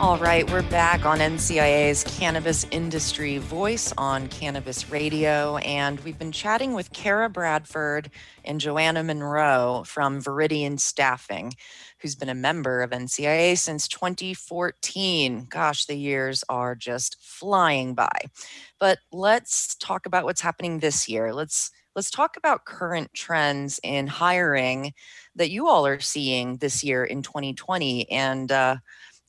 All 0.01 0.17
right, 0.17 0.51
we're 0.51 0.63
back 0.63 1.05
on 1.05 1.19
NCIA's 1.19 2.05
Cannabis 2.05 2.65
Industry 2.71 3.37
Voice 3.37 3.93
on 3.99 4.29
Cannabis 4.29 4.91
Radio, 4.91 5.59
and 5.59 6.01
we've 6.01 6.19
been 6.19 6.33
chatting 6.33 6.73
with 6.73 6.91
Kara 6.95 7.29
Bradford 7.29 8.11
and 8.43 8.59
Joanna 8.59 9.05
Monroe 9.05 9.83
from 9.87 10.23
Viridian 10.23 10.81
Staffing, 10.81 11.53
who's 11.99 12.17
been 12.17 12.31
a 12.31 12.35
member 12.35 12.81
of 12.81 12.93
NCIA 12.93 13.59
since 13.59 13.87
2014. 13.89 15.47
Gosh, 15.51 15.85
the 15.85 15.97
years 15.97 16.45
are 16.49 16.75
just 16.75 17.23
flying 17.23 17.93
by. 17.93 18.23
But 18.79 19.01
let's 19.13 19.75
talk 19.75 20.07
about 20.07 20.25
what's 20.25 20.41
happening 20.41 20.79
this 20.79 21.11
year. 21.11 21.35
Let's 21.35 21.73
let's 21.95 22.11
talk 22.11 22.39
about 22.39 22.65
current 22.65 23.13
trends 23.13 23.79
in 23.83 24.07
hiring 24.07 24.95
that 25.35 25.51
you 25.51 25.69
all 25.69 25.87
are 25.87 26.01
seeing 26.01 26.57
this 26.57 26.83
year 26.83 27.05
in 27.05 27.21
2020 27.21 28.11
and 28.11 28.51
uh, 28.51 28.77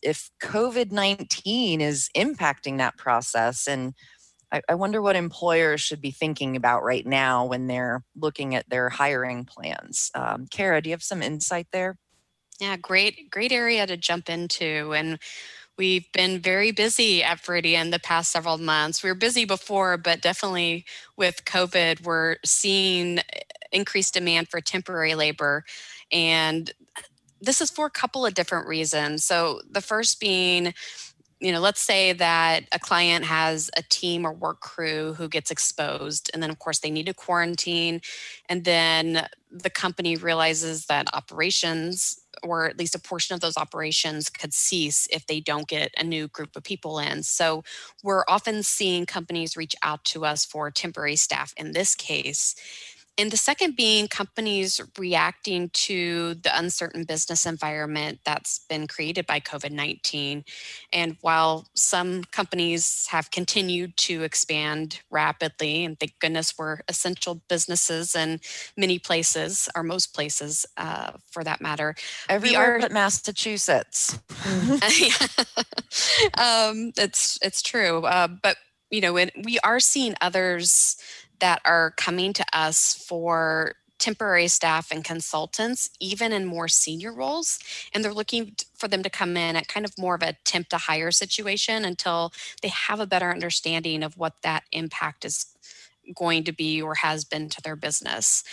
if 0.01 0.29
COVID 0.41 0.91
19 0.91 1.81
is 1.81 2.10
impacting 2.15 2.77
that 2.77 2.98
process. 2.98 3.67
And 3.67 3.93
I, 4.51 4.62
I, 4.67 4.75
wonder 4.75 5.01
what 5.01 5.15
employers 5.15 5.81
should 5.81 6.01
be 6.01 6.12
thinking 6.12 6.55
about 6.55 6.84
right 6.84 7.05
now 7.05 7.46
when 7.46 7.67
they're 7.67 8.03
looking 8.15 8.55
at 8.55 8.70
their 8.70 8.89
hiring 8.89 9.46
plans. 9.46 10.12
Um, 10.13 10.48
Kara, 10.51 10.81
do 10.81 10.89
you 10.89 10.93
have 10.93 11.03
some 11.03 11.22
insight 11.22 11.67
there? 11.72 11.98
Yeah, 12.60 12.77
great, 12.77 13.31
great 13.31 13.51
area 13.51 13.88
to 13.88 13.98
jump 13.98 14.29
into. 14.29 14.93
And 14.93 15.20
we've 15.77 16.12
been 16.12 16.39
very 16.39 16.72
busy 16.72 17.24
at 17.24 17.41
Viridian 17.41 17.91
the 17.91 18.00
past 18.00 18.31
several 18.31 18.58
months. 18.58 19.01
We 19.01 19.10
were 19.10 19.15
busy 19.15 19.46
before, 19.46 19.98
but 19.98 20.22
definitely 20.22 20.86
with 21.17 21.46
COVID, 21.46 22.03
we're 22.03 22.36
seeing 22.46 23.20
increased 23.72 24.13
demand 24.13 24.50
for 24.50 24.62
temporary 24.62 25.15
labor. 25.15 25.63
And 26.12 26.72
this 27.41 27.62
is 27.62 27.69
for 27.69 27.86
a 27.86 27.91
couple 27.91 28.25
of 28.25 28.33
different 28.33 28.67
reasons. 28.67 29.24
So 29.25 29.62
the 29.69 29.81
first 29.81 30.19
being, 30.19 30.74
you 31.39 31.51
know, 31.51 31.60
let's 31.60 31.81
say 31.81 32.13
that 32.13 32.65
a 32.71 32.79
client 32.79 33.25
has 33.25 33.69
a 33.75 33.81
team 33.81 34.25
or 34.25 34.31
work 34.31 34.62
crew 34.62 35.13
who 35.13 35.27
gets 35.27 35.50
exposed, 35.50 36.29
and 36.33 36.41
then 36.41 36.51
of 36.51 36.60
course 36.60 36.79
they 36.79 36.91
need 36.91 37.07
to 37.07 37.13
quarantine, 37.13 38.01
and 38.48 38.63
then 38.63 39.27
the 39.50 39.69
company 39.69 40.15
realizes 40.15 40.86
that 40.86 41.13
operations 41.13 42.17
or 42.43 42.65
at 42.67 42.79
least 42.79 42.95
a 42.95 43.00
portion 43.00 43.36
of 43.36 43.41
those 43.41 43.57
operations 43.57 44.29
could 44.29 44.53
cease 44.53 45.07
if 45.12 45.27
they 45.27 45.39
don't 45.39 45.67
get 45.67 45.93
a 45.98 46.03
new 46.03 46.27
group 46.27 46.55
of 46.55 46.63
people 46.63 46.98
in. 46.98 47.21
So 47.21 47.63
we're 48.03 48.24
often 48.27 48.63
seeing 48.63 49.05
companies 49.05 49.57
reach 49.57 49.75
out 49.83 50.03
to 50.05 50.25
us 50.25 50.45
for 50.45 50.71
temporary 50.71 51.17
staff 51.17 51.53
in 51.57 51.74
this 51.74 51.93
case 51.93 52.55
and 53.17 53.29
the 53.29 53.37
second 53.37 53.75
being 53.75 54.07
companies 54.07 54.79
reacting 54.97 55.69
to 55.69 56.35
the 56.35 56.57
uncertain 56.57 57.03
business 57.03 57.45
environment 57.45 58.19
that's 58.25 58.59
been 58.69 58.87
created 58.87 59.27
by 59.27 59.39
COVID 59.39 59.71
19. 59.71 60.45
And 60.93 61.17
while 61.21 61.67
some 61.75 62.23
companies 62.31 63.07
have 63.11 63.29
continued 63.29 63.97
to 63.97 64.23
expand 64.23 65.01
rapidly, 65.09 65.83
and 65.83 65.99
thank 65.99 66.17
goodness 66.19 66.53
we're 66.57 66.79
essential 66.87 67.41
businesses 67.49 68.15
in 68.15 68.39
many 68.77 68.97
places, 68.97 69.67
or 69.75 69.83
most 69.83 70.13
places 70.13 70.65
uh, 70.77 71.11
for 71.29 71.43
that 71.43 71.61
matter, 71.61 71.95
everywhere 72.29 72.77
are, 72.77 72.79
but 72.79 72.91
Massachusetts. 72.91 74.17
um, 76.37 76.91
it's, 76.97 77.37
it's 77.41 77.61
true. 77.61 78.05
Uh, 78.05 78.27
but 78.27 78.57
you 78.91 78.99
know, 78.99 79.13
we 79.13 79.57
are 79.63 79.79
seeing 79.79 80.15
others 80.21 80.97
that 81.41 81.62
are 81.65 81.93
coming 81.98 82.33
to 82.33 82.45
us 82.53 83.05
for 83.07 83.75
temporary 84.01 84.48
staff 84.48 84.91
and 84.91 85.03
consultants, 85.03 85.89
even 86.00 86.33
in 86.33 86.45
more 86.45 86.67
senior 86.67 87.13
roles. 87.13 87.60
And 87.93 88.03
they're 88.03 88.13
looking 88.13 88.55
for 88.75 88.88
them 88.88 89.03
to 89.03 89.10
come 89.10 89.38
in 89.38 89.55
at 89.55 89.67
kind 89.67 89.86
of 89.86 89.98
more 89.98 90.15
of 90.15 90.24
a 90.24 90.38
temp 90.43 90.69
to 90.69 90.77
hire 90.77 91.12
situation 91.12 91.86
until 91.86 92.33
they 92.63 92.69
have 92.69 93.00
a 93.00 93.05
better 93.05 93.29
understanding 93.29 94.01
of 94.01 94.17
what 94.17 94.41
that 94.41 94.63
impact 94.71 95.24
is 95.24 95.45
going 96.15 96.43
to 96.45 96.51
be 96.51 96.81
or 96.81 96.95
has 96.95 97.24
been 97.24 97.48
to 97.50 97.62
their 97.62 97.75
business. 97.75 98.43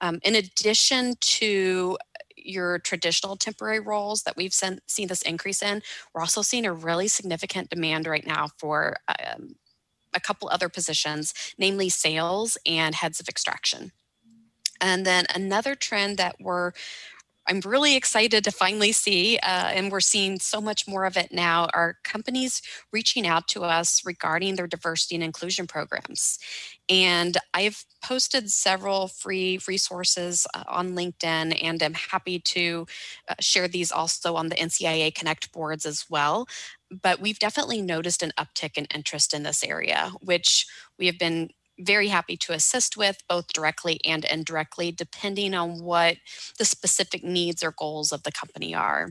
Um, 0.00 0.18
in 0.24 0.34
addition 0.34 1.14
to 1.20 1.96
your 2.36 2.80
traditional 2.80 3.36
temporary 3.36 3.80
roles 3.80 4.24
that 4.24 4.36
we've 4.36 4.52
seen, 4.52 4.80
seen 4.86 5.08
this 5.08 5.22
increase 5.22 5.62
in, 5.62 5.82
we're 6.12 6.20
also 6.20 6.42
seeing 6.42 6.66
a 6.66 6.72
really 6.72 7.08
significant 7.08 7.70
demand 7.70 8.06
right 8.06 8.26
now 8.26 8.48
for 8.58 8.96
um, 9.08 9.54
a 10.16 10.20
couple 10.20 10.48
other 10.48 10.68
positions, 10.68 11.34
namely 11.58 11.88
sales 11.88 12.56
and 12.66 12.94
heads 12.94 13.20
of 13.20 13.28
extraction. 13.28 13.92
And 14.80 15.06
then 15.06 15.26
another 15.34 15.74
trend 15.74 16.18
that 16.18 16.36
we're 16.40 16.72
I'm 17.48 17.60
really 17.64 17.96
excited 17.96 18.42
to 18.44 18.50
finally 18.50 18.92
see, 18.92 19.38
uh, 19.38 19.70
and 19.72 19.92
we're 19.92 20.00
seeing 20.00 20.38
so 20.40 20.60
much 20.60 20.88
more 20.88 21.04
of 21.04 21.16
it 21.16 21.32
now, 21.32 21.68
are 21.74 21.96
companies 22.02 22.60
reaching 22.92 23.26
out 23.26 23.46
to 23.48 23.62
us 23.62 24.02
regarding 24.04 24.56
their 24.56 24.66
diversity 24.66 25.14
and 25.14 25.24
inclusion 25.24 25.66
programs. 25.66 26.38
And 26.88 27.36
I've 27.54 27.84
posted 28.02 28.50
several 28.50 29.08
free 29.08 29.60
resources 29.68 30.46
uh, 30.54 30.64
on 30.68 30.94
LinkedIn, 30.96 31.62
and 31.62 31.82
I'm 31.82 31.94
happy 31.94 32.38
to 32.40 32.86
uh, 33.28 33.34
share 33.40 33.68
these 33.68 33.92
also 33.92 34.34
on 34.36 34.48
the 34.48 34.56
NCIA 34.56 35.14
Connect 35.14 35.52
boards 35.52 35.86
as 35.86 36.06
well 36.08 36.46
but 37.02 37.20
we've 37.20 37.38
definitely 37.40 37.82
noticed 37.82 38.22
an 38.22 38.32
uptick 38.38 38.76
in 38.78 38.84
interest 38.94 39.34
in 39.34 39.42
this 39.42 39.64
area, 39.64 40.12
which 40.20 40.66
we 40.98 41.06
have 41.06 41.18
been 41.18 41.50
very 41.78 42.08
happy 42.08 42.36
to 42.38 42.52
assist 42.52 42.96
with 42.96 43.22
both 43.28 43.48
directly 43.48 44.00
and 44.04 44.24
indirectly, 44.24 44.90
depending 44.92 45.54
on 45.54 45.82
what 45.82 46.16
the 46.58 46.64
specific 46.64 47.22
needs 47.22 47.62
or 47.62 47.74
goals 47.78 48.12
of 48.12 48.22
the 48.22 48.32
company 48.32 48.74
are. 48.74 49.10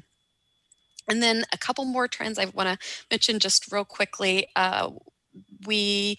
And 1.07 1.21
then 1.21 1.43
a 1.53 1.57
couple 1.57 1.85
more 1.85 2.07
trends 2.07 2.39
I 2.39 2.45
want 2.45 2.69
to 2.69 2.87
mention 3.11 3.39
just 3.39 3.71
real 3.71 3.85
quickly. 3.85 4.47
Uh, 4.55 4.91
we 5.65 6.17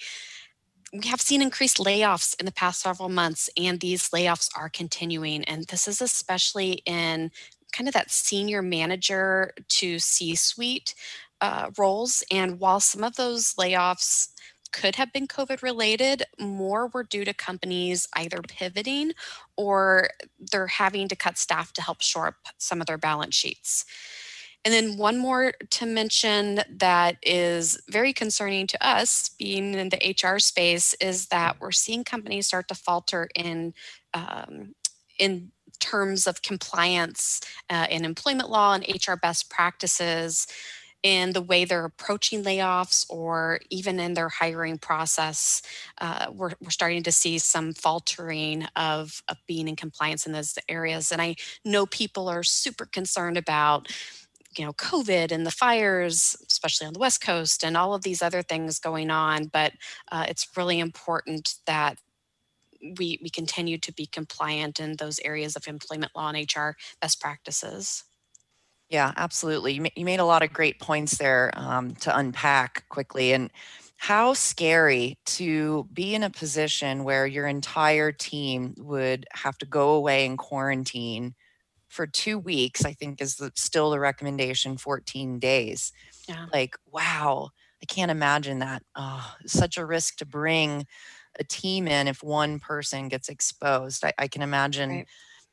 we 0.92 1.08
have 1.08 1.20
seen 1.20 1.42
increased 1.42 1.78
layoffs 1.78 2.38
in 2.38 2.46
the 2.46 2.52
past 2.52 2.80
several 2.80 3.08
months, 3.08 3.50
and 3.56 3.80
these 3.80 4.10
layoffs 4.10 4.48
are 4.56 4.68
continuing. 4.68 5.44
And 5.44 5.64
this 5.66 5.88
is 5.88 6.00
especially 6.00 6.82
in 6.86 7.32
kind 7.72 7.88
of 7.88 7.94
that 7.94 8.10
senior 8.10 8.62
manager 8.62 9.52
to 9.68 9.98
C 9.98 10.36
suite 10.36 10.94
uh, 11.40 11.70
roles. 11.76 12.22
And 12.30 12.60
while 12.60 12.80
some 12.80 13.04
of 13.04 13.16
those 13.16 13.54
layoffs 13.54 14.28
could 14.72 14.96
have 14.96 15.12
been 15.12 15.26
COVID 15.26 15.62
related, 15.62 16.22
more 16.38 16.88
were 16.88 17.04
due 17.04 17.24
to 17.24 17.34
companies 17.34 18.08
either 18.14 18.40
pivoting 18.42 19.12
or 19.56 20.10
they're 20.38 20.66
having 20.66 21.08
to 21.08 21.16
cut 21.16 21.38
staff 21.38 21.72
to 21.74 21.82
help 21.82 22.02
shore 22.02 22.28
up 22.28 22.34
some 22.58 22.80
of 22.80 22.86
their 22.86 22.98
balance 22.98 23.34
sheets. 23.34 23.84
And 24.64 24.74
then 24.74 24.96
one 24.96 25.16
more 25.16 25.52
to 25.70 25.86
mention 25.86 26.60
that 26.68 27.18
is 27.22 27.80
very 27.88 28.12
concerning 28.12 28.66
to 28.66 28.86
us, 28.86 29.30
being 29.38 29.74
in 29.74 29.90
the 29.90 30.16
HR 30.20 30.40
space, 30.40 30.92
is 30.94 31.28
that 31.28 31.60
we're 31.60 31.70
seeing 31.70 32.02
companies 32.02 32.48
start 32.48 32.66
to 32.68 32.74
falter 32.74 33.28
in 33.36 33.74
um, 34.12 34.74
in 35.20 35.52
terms 35.78 36.26
of 36.26 36.42
compliance 36.42 37.40
uh, 37.70 37.86
in 37.90 38.04
employment 38.04 38.50
law 38.50 38.74
and 38.74 38.84
HR 38.84 39.14
best 39.14 39.50
practices 39.50 40.46
in 41.02 41.32
the 41.32 41.42
way 41.42 41.64
they're 41.64 41.84
approaching 41.84 42.42
layoffs 42.42 43.06
or 43.08 43.60
even 43.70 44.00
in 44.00 44.14
their 44.14 44.28
hiring 44.28 44.78
process. 44.78 45.62
Uh, 46.00 46.26
we're, 46.32 46.52
we're 46.60 46.70
starting 46.70 47.02
to 47.04 47.12
see 47.12 47.38
some 47.38 47.72
faltering 47.72 48.66
of, 48.74 49.22
of 49.28 49.36
being 49.46 49.68
in 49.68 49.76
compliance 49.76 50.26
in 50.26 50.32
those 50.32 50.58
areas. 50.68 51.12
And 51.12 51.22
I 51.22 51.36
know 51.64 51.86
people 51.86 52.28
are 52.28 52.42
super 52.42 52.86
concerned 52.86 53.36
about 53.36 53.88
you 54.58 54.64
know 54.64 54.72
covid 54.72 55.32
and 55.32 55.44
the 55.44 55.50
fires 55.50 56.34
especially 56.48 56.86
on 56.86 56.94
the 56.94 56.98
west 56.98 57.20
coast 57.20 57.62
and 57.62 57.76
all 57.76 57.92
of 57.92 58.02
these 58.02 58.22
other 58.22 58.40
things 58.40 58.78
going 58.78 59.10
on 59.10 59.46
but 59.46 59.72
uh, 60.10 60.24
it's 60.28 60.48
really 60.56 60.78
important 60.78 61.56
that 61.66 61.98
we 62.98 63.18
we 63.22 63.28
continue 63.28 63.76
to 63.76 63.92
be 63.92 64.06
compliant 64.06 64.80
in 64.80 64.96
those 64.96 65.20
areas 65.24 65.56
of 65.56 65.68
employment 65.68 66.12
law 66.16 66.30
and 66.30 66.50
hr 66.56 66.70
best 67.02 67.20
practices 67.20 68.04
yeah, 68.88 69.12
absolutely. 69.16 69.72
You, 69.74 69.86
you 69.96 70.04
made 70.04 70.20
a 70.20 70.24
lot 70.24 70.42
of 70.42 70.52
great 70.52 70.78
points 70.78 71.18
there 71.18 71.50
um, 71.54 71.94
to 71.96 72.16
unpack 72.16 72.88
quickly. 72.88 73.32
And 73.32 73.50
how 73.96 74.34
scary 74.34 75.18
to 75.26 75.88
be 75.92 76.14
in 76.14 76.22
a 76.22 76.30
position 76.30 77.04
where 77.04 77.26
your 77.26 77.46
entire 77.46 78.12
team 78.12 78.74
would 78.78 79.26
have 79.32 79.58
to 79.58 79.66
go 79.66 79.90
away 79.90 80.24
and 80.26 80.38
quarantine 80.38 81.34
for 81.88 82.06
two 82.06 82.38
weeks, 82.38 82.84
I 82.84 82.92
think 82.92 83.20
is 83.20 83.36
the, 83.36 83.50
still 83.54 83.90
the 83.90 83.98
recommendation 83.98 84.76
14 84.76 85.38
days. 85.38 85.92
Yeah. 86.28 86.46
Like, 86.52 86.76
wow, 86.90 87.50
I 87.82 87.86
can't 87.86 88.10
imagine 88.10 88.58
that. 88.60 88.82
Oh, 88.94 89.34
such 89.46 89.78
a 89.78 89.86
risk 89.86 90.16
to 90.16 90.26
bring 90.26 90.86
a 91.38 91.44
team 91.44 91.88
in 91.88 92.06
if 92.06 92.22
one 92.22 92.60
person 92.60 93.08
gets 93.08 93.28
exposed. 93.28 94.04
I, 94.04 94.12
I 94.18 94.28
can 94.28 94.42
imagine. 94.42 94.90
Right 94.90 95.06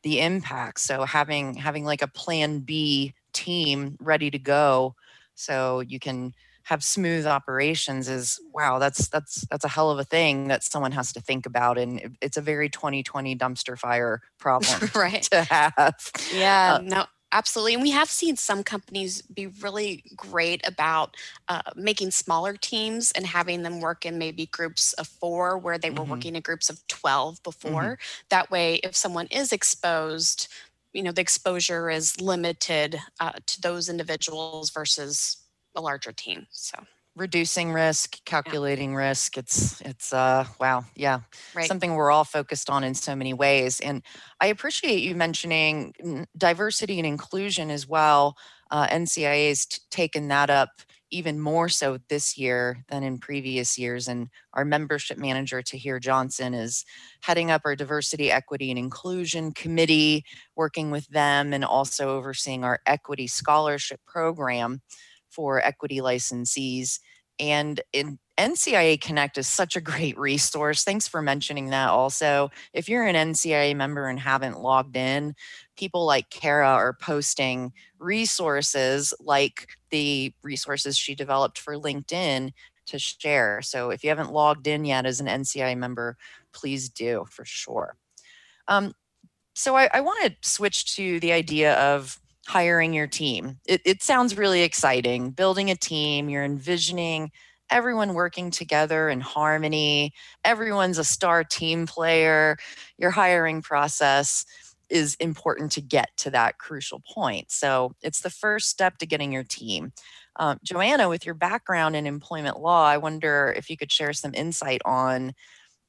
the 0.04 0.20
impact 0.20 0.82
so 0.82 1.06
having 1.06 1.56
having 1.56 1.86
like 1.86 2.02
a 2.02 2.08
plan 2.10 2.60
b 2.60 3.14
team 3.34 3.98
ready 4.00 4.30
to 4.32 4.40
go 4.40 4.96
so 5.36 5.80
you 5.82 6.00
can 6.00 6.34
have 6.64 6.84
smooth 6.84 7.26
operations 7.26 8.08
is 8.08 8.40
wow 8.54 8.80
that's 8.80 9.08
that's 9.10 9.46
that's 9.48 9.66
a 9.66 9.68
hell 9.68 9.92
of 9.92 10.00
a 10.00 10.04
thing 10.04 10.48
that 10.48 10.64
someone 10.64 10.92
has 10.92 11.12
to 11.14 11.22
think 11.22 11.46
about 11.46 11.78
and 11.78 12.18
it's 12.22 12.38
a 12.38 12.42
very 12.42 12.70
2020 12.70 13.36
dumpster 13.36 13.78
fire 13.78 14.22
problem 14.40 14.90
right 14.96 15.24
to 15.24 15.44
have 15.44 16.12
yeah 16.34 16.78
uh, 16.80 16.82
no 16.82 17.06
absolutely 17.34 17.74
and 17.74 17.84
we 17.84 17.92
have 17.92 18.10
seen 18.10 18.36
some 18.36 18.64
companies 18.64 19.22
be 19.24 19.48
really 19.48 20.04
great 20.16 20.66
about 20.66 21.18
uh, 21.50 21.62
making 21.76 22.12
smaller 22.12 22.54
teams 22.54 23.12
and 23.12 23.26
having 23.26 23.64
them 23.64 23.82
work 23.82 24.06
in 24.06 24.18
maybe 24.18 24.46
groups 24.46 24.94
of 24.94 25.08
four 25.08 25.58
where 25.58 25.78
they 25.78 25.90
were 25.90 25.98
mm-hmm. 25.98 26.12
working 26.12 26.36
in 26.36 26.42
groups 26.42 26.70
of 26.70 26.86
12 26.88 27.42
before 27.44 27.84
mm-hmm. 27.84 28.24
that 28.30 28.50
way 28.50 28.76
if 28.76 28.96
someone 28.96 29.28
is 29.28 29.52
exposed 29.52 30.48
you 30.94 31.04
know 31.04 31.12
the 31.12 31.22
exposure 31.22 31.90
is 31.90 32.20
limited 32.22 33.00
uh, 33.20 33.34
to 33.46 33.62
those 33.62 33.90
individuals 33.90 34.70
versus 34.70 35.38
a 35.76 35.82
larger 35.82 36.12
team 36.12 36.46
so 36.52 36.78
reducing 37.16 37.72
risk 37.72 38.18
calculating 38.26 38.92
yeah. 38.94 38.98
risk 38.98 39.38
it's 39.38 39.82
it's 39.82 40.14
uh 40.14 40.46
wow 40.60 40.84
yeah 40.96 41.20
right. 41.54 41.68
something 41.68 41.94
we're 41.94 42.12
all 42.12 42.24
focused 42.24 42.70
on 42.70 42.84
in 42.84 42.94
so 42.94 43.16
many 43.16 43.34
ways 43.34 43.80
and 43.82 44.02
i 44.40 44.48
appreciate 44.48 45.02
you 45.02 45.14
mentioning 45.14 45.94
diversity 46.38 46.98
and 47.00 47.06
inclusion 47.06 47.70
as 47.70 47.88
well 47.88 48.36
uh, 48.72 48.88
ncia's 48.88 49.66
t- 49.66 49.80
taken 49.92 50.28
that 50.28 50.50
up 50.50 50.70
even 51.14 51.40
more 51.40 51.70
so 51.70 52.00
this 52.10 52.38
year 52.38 52.84
than 52.90 53.04
in 53.04 53.20
previous 53.20 53.78
years. 53.78 54.08
And 54.08 54.30
our 54.54 54.66
membership 54.66 55.18
manager, 55.18 55.62
Tahir 55.62 56.00
Johnson, 56.00 56.54
is 56.54 56.84
heading 57.22 57.52
up 57.52 57.62
our 57.66 57.76
diversity, 57.76 58.32
equity, 58.32 58.72
and 58.72 58.80
inclusion 58.80 59.52
committee, 59.52 60.26
working 60.56 60.90
with 60.92 61.08
them 61.08 61.54
and 61.54 61.64
also 61.64 62.10
overseeing 62.10 62.64
our 62.64 62.80
equity 62.86 63.28
scholarship 63.28 64.00
program 64.08 64.82
for 65.30 65.64
equity 65.64 66.00
licensees. 66.00 67.00
And 67.40 67.80
in 67.94 68.20
NCIA 68.38 69.00
Connect 69.00 69.38
is 69.38 69.48
such 69.48 69.76
a 69.76 69.82
great 69.82 70.18
resource. 70.18 70.84
Thanks 70.84 71.08
for 71.08 71.22
mentioning 71.22 71.70
that 71.70 71.90
also. 71.90 72.50
If 72.74 72.90
you're 72.90 73.06
an 73.06 73.16
NCIA 73.16 73.76
member 73.76 74.08
and 74.08 74.20
haven't 74.20 74.62
logged 74.62 74.98
in, 74.98 75.36
people 75.78 76.06
like 76.06 76.30
Kara 76.30 76.70
are 76.70 76.94
posting 76.94 77.74
resources 78.00 79.14
like 79.20 79.68
the 79.94 80.34
resources 80.42 80.98
she 80.98 81.14
developed 81.14 81.60
for 81.60 81.76
LinkedIn 81.76 82.52
to 82.88 82.98
share. 82.98 83.62
So 83.62 83.92
if 83.92 84.04
you 84.04 84.10
haven't 84.10 84.34
logged 84.34 84.66
in 84.66 84.86
yet 84.86 85.06
as 85.06 85.20
an 85.20 85.28
NCI 85.28 85.78
member, 85.78 86.18
please 86.52 86.90
do 86.90 87.26
for 87.30 87.46
sure. 87.46 87.96
Um, 88.68 88.96
so 89.54 89.76
I, 89.78 89.88
I 89.94 90.02
want 90.02 90.26
to 90.26 90.50
switch 90.50 90.96
to 90.96 91.20
the 91.20 91.32
idea 91.32 91.76
of 91.76 92.20
hiring 92.48 92.92
your 92.92 93.06
team. 93.06 93.60
It, 93.68 93.82
it 93.86 94.02
sounds 94.02 94.36
really 94.36 94.64
exciting. 94.64 95.30
Building 95.30 95.70
a 95.70 95.76
team, 95.76 96.28
you're 96.28 96.44
envisioning 96.44 97.32
everyone 97.70 98.16
working 98.16 98.50
together 98.50 99.10
in 99.10 99.22
harmony. 99.22 100.12
Everyone's 100.44 100.98
a 100.98 101.04
star 101.04 101.44
team 101.44 101.86
player. 101.86 102.58
Your 102.98 103.12
hiring 103.12 103.62
process 103.62 104.44
is 104.94 105.16
important 105.16 105.72
to 105.74 105.82
get 105.82 106.16
to 106.18 106.30
that 106.30 106.60
crucial 106.60 107.02
point. 107.12 107.52
So 107.52 107.96
it's 108.02 108.22
the 108.22 108.30
first 108.30 108.70
step 108.70 108.98
to 109.00 109.08
getting 109.08 109.34
your 109.34 109.44
team. 109.44 109.92
Um, 110.38 110.60
Joanna, 110.64 111.10
with 111.10 111.26
your 111.26 111.36
background 111.36 111.96
in 111.96 112.06
employment 112.06 112.60
law, 112.60 112.86
I 112.86 112.98
wonder 112.98 113.54
if 113.58 113.70
you 113.70 113.78
could 113.78 113.92
share 113.92 114.14
some 114.14 114.34
insight 114.34 114.82
on 114.86 115.34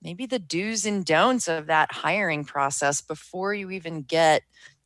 maybe 0.02 0.26
the 0.26 0.38
do's 0.38 0.86
and 0.86 1.04
don'ts 1.04 1.48
of 1.48 1.66
that 1.66 1.92
hiring 1.92 2.44
process 2.44 3.00
before 3.02 3.54
you 3.54 3.70
even 3.70 4.02
get 4.02 4.42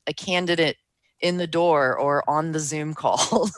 a 0.07 0.13
candidate 0.13 0.77
in 1.21 1.37
the 1.37 1.47
door 1.47 1.97
or 1.97 2.29
on 2.29 2.53
the 2.53 2.61
Zoom 2.61 2.95
call. 3.03 3.49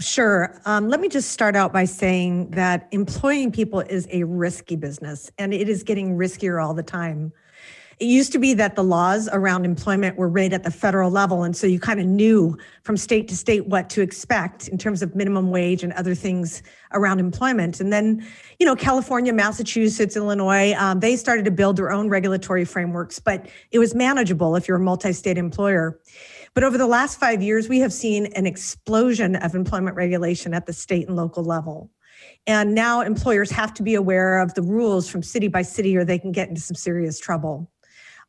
Sure. 0.00 0.60
Um, 0.64 0.88
let 0.88 1.00
me 1.00 1.08
just 1.08 1.30
start 1.30 1.54
out 1.54 1.72
by 1.72 1.84
saying 1.84 2.50
that 2.50 2.88
employing 2.90 3.52
people 3.52 3.80
is 3.80 4.08
a 4.10 4.24
risky 4.24 4.74
business 4.74 5.30
and 5.38 5.54
it 5.54 5.68
is 5.68 5.84
getting 5.84 6.16
riskier 6.16 6.64
all 6.64 6.74
the 6.74 6.82
time. 6.82 7.32
It 7.98 8.06
used 8.06 8.32
to 8.32 8.38
be 8.38 8.54
that 8.54 8.76
the 8.76 8.84
laws 8.84 9.28
around 9.32 9.64
employment 9.64 10.16
were 10.16 10.30
made 10.30 10.52
at 10.52 10.62
the 10.62 10.70
federal 10.70 11.10
level. 11.10 11.44
And 11.44 11.56
so 11.56 11.66
you 11.66 11.78
kind 11.78 12.00
of 12.00 12.06
knew 12.06 12.56
from 12.82 12.96
state 12.96 13.28
to 13.28 13.36
state 13.36 13.66
what 13.66 13.88
to 13.90 14.02
expect 14.02 14.68
in 14.68 14.78
terms 14.78 15.02
of 15.02 15.14
minimum 15.14 15.50
wage 15.50 15.82
and 15.82 15.92
other 15.92 16.14
things 16.14 16.62
around 16.92 17.20
employment. 17.20 17.80
And 17.80 17.92
then, 17.92 18.26
you 18.58 18.66
know, 18.66 18.76
California, 18.76 19.32
Massachusetts, 19.32 20.16
Illinois, 20.16 20.74
um, 20.74 21.00
they 21.00 21.16
started 21.16 21.44
to 21.44 21.50
build 21.50 21.76
their 21.76 21.90
own 21.90 22.08
regulatory 22.08 22.64
frameworks, 22.64 23.18
but 23.18 23.46
it 23.70 23.78
was 23.78 23.94
manageable 23.94 24.56
if 24.56 24.66
you're 24.68 24.78
a 24.78 24.80
multi 24.80 25.12
state 25.12 25.38
employer. 25.38 26.00
But 26.54 26.62
over 26.62 26.78
the 26.78 26.86
last 26.86 27.18
five 27.18 27.42
years, 27.42 27.68
we 27.68 27.80
have 27.80 27.92
seen 27.92 28.26
an 28.26 28.46
explosion 28.46 29.34
of 29.36 29.54
employment 29.54 29.96
regulation 29.96 30.54
at 30.54 30.66
the 30.66 30.72
state 30.72 31.08
and 31.08 31.16
local 31.16 31.42
level. 31.42 31.90
And 32.46 32.74
now 32.74 33.00
employers 33.00 33.50
have 33.50 33.74
to 33.74 33.82
be 33.82 33.94
aware 33.94 34.38
of 34.38 34.54
the 34.54 34.62
rules 34.62 35.08
from 35.08 35.22
city 35.22 35.48
by 35.48 35.62
city 35.62 35.96
or 35.96 36.04
they 36.04 36.18
can 36.18 36.30
get 36.30 36.48
into 36.48 36.60
some 36.60 36.76
serious 36.76 37.18
trouble. 37.18 37.70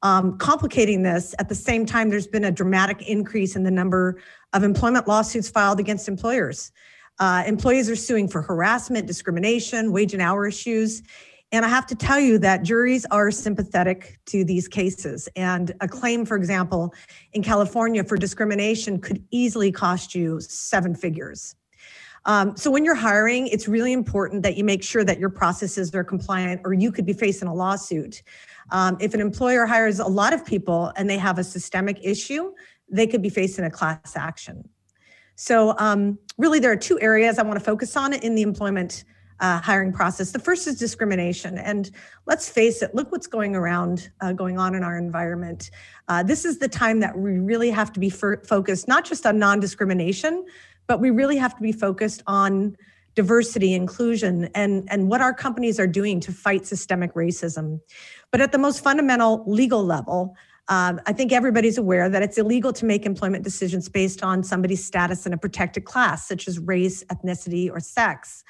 Um, 0.06 0.38
complicating 0.38 1.02
this, 1.02 1.34
at 1.40 1.50
the 1.50 1.56
same 1.56 1.84
time, 1.84 2.12
there's 2.12 2.28
been 2.28 2.44
a 2.44 2.52
dramatic 2.52 3.02
increase 3.10 3.56
in 3.56 3.64
the 3.64 3.72
number 3.72 4.22
of 4.54 4.62
employment 4.62 5.08
lawsuits 5.08 5.50
filed 5.50 5.80
against 5.80 6.08
employers. 6.08 6.72
Uh, 7.18 7.42
employees 7.48 7.90
are 7.90 7.96
suing 7.96 8.28
for 8.28 8.44
harassment, 8.44 9.08
discrimination, 9.08 9.92
wage 9.92 10.14
and 10.14 10.22
hour 10.22 10.46
issues. 10.46 11.02
And 11.52 11.66
I 11.66 11.70
have 11.70 11.88
to 11.88 11.96
tell 11.96 12.20
you 12.20 12.38
that 12.38 12.62
juries 12.62 13.08
are 13.10 13.32
sympathetic 13.32 14.20
to 14.28 14.44
these 14.44 14.68
cases. 14.68 15.28
And 15.36 15.72
a 15.82 15.88
claim, 15.88 16.24
for 16.24 16.38
example, 16.38 16.94
in 17.34 17.42
California 17.42 18.04
for 18.04 18.16
discrimination 18.16 19.02
could 19.02 19.24
easily 19.32 19.72
cost 19.72 20.14
you 20.14 20.40
seven 20.40 20.94
figures. 20.94 21.56
Um, 22.26 22.56
so 22.58 22.70
when 22.70 22.86
you're 22.86 22.94
hiring, 22.94 23.48
it's 23.48 23.68
really 23.68 23.94
important 23.94 24.44
that 24.44 24.56
you 24.56 24.64
make 24.64 24.84
sure 24.84 25.04
that 25.04 25.20
your 25.20 25.30
processes 25.30 25.94
are 25.96 26.04
compliant, 26.04 26.62
or 26.64 26.74
you 26.74 26.92
could 26.92 27.06
be 27.08 27.14
facing 27.14 27.48
a 27.48 27.54
lawsuit. 27.54 28.22
Um, 28.72 28.98
if 29.00 29.14
an 29.14 29.22
employer 29.22 29.66
hires 29.66 30.00
a 30.00 30.08
lot 30.08 30.34
of 30.34 30.46
people 30.46 30.92
and 30.96 31.10
they 31.10 31.18
have 31.18 31.38
a 31.38 31.44
systemic 31.44 32.00
issue, 32.04 32.52
they 32.90 33.08
could 33.08 33.22
be 33.22 33.30
facing 33.30 33.66
a 33.66 33.72
class 33.72 34.16
action. 34.16 34.68
So 35.36 35.76
um, 35.78 36.18
really, 36.38 36.60
there 36.60 36.72
are 36.72 36.78
two 36.78 37.00
areas 37.02 37.38
I 37.38 37.44
want 37.44 37.60
to 37.60 37.66
focus 37.66 37.96
on 37.98 38.14
in 38.14 38.36
the 38.36 38.42
employment 38.42 39.04
uh, 39.42 39.60
hiring 39.60 39.92
process. 39.92 40.32
The 40.32 40.40
first 40.40 40.66
is 40.66 40.80
discrimination, 40.80 41.58
and 41.58 41.92
let's 42.26 42.48
face 42.48 42.82
it. 42.82 42.96
Look 42.96 43.12
what's 43.12 43.28
going 43.28 43.56
around, 43.56 44.10
uh, 44.22 44.32
going 44.32 44.58
on 44.58 44.76
in 44.76 44.84
our 44.84 44.98
environment. 44.98 45.72
Uh, 46.08 46.24
this 46.24 46.46
is 46.46 46.60
the 46.60 46.70
time 46.70 47.02
that 47.02 47.18
we 47.18 47.40
really 47.40 47.70
have 47.70 47.92
to 47.94 48.00
be 48.00 48.10
focused, 48.10 48.88
not 48.88 49.04
just 49.04 49.26
on 49.26 49.38
non-discrimination, 49.38 50.46
but 50.88 51.02
we 51.02 51.10
really 51.10 51.36
have 51.36 51.56
to 51.56 51.62
be 51.62 51.74
focused 51.74 52.24
on 52.28 52.78
diversity, 53.16 53.74
inclusion, 53.74 54.50
and 54.56 54.88
and 54.90 55.10
what 55.10 55.22
our 55.22 55.34
companies 55.34 55.80
are 55.80 55.88
doing 55.88 56.20
to 56.22 56.32
fight 56.32 56.66
systemic 56.66 57.14
racism. 57.14 57.80
But 58.36 58.42
at 58.42 58.52
the 58.52 58.58
most 58.58 58.84
fundamental 58.84 59.46
legal 59.48 59.86
level. 59.86 60.36
Um, 60.68 61.00
I 61.06 61.14
think 61.14 61.32
everybody's 61.32 61.78
aware 61.78 62.10
that 62.10 62.22
it's 62.22 62.38
illegal 62.38 62.74
to 62.74 62.84
make 62.86 63.06
employment 63.06 63.46
decisions 63.46 63.88
based 63.88 64.22
on 64.24 64.44
somebody's 64.44 64.84
status 64.84 65.26
in 65.26 65.32
a 65.32 65.38
protected 65.38 65.86
class, 65.86 66.28
such 66.28 66.46
as 66.50 66.60
race, 66.60 67.02
ethnicity, 67.06 67.72
or 67.72 67.80
sex. 67.80 68.44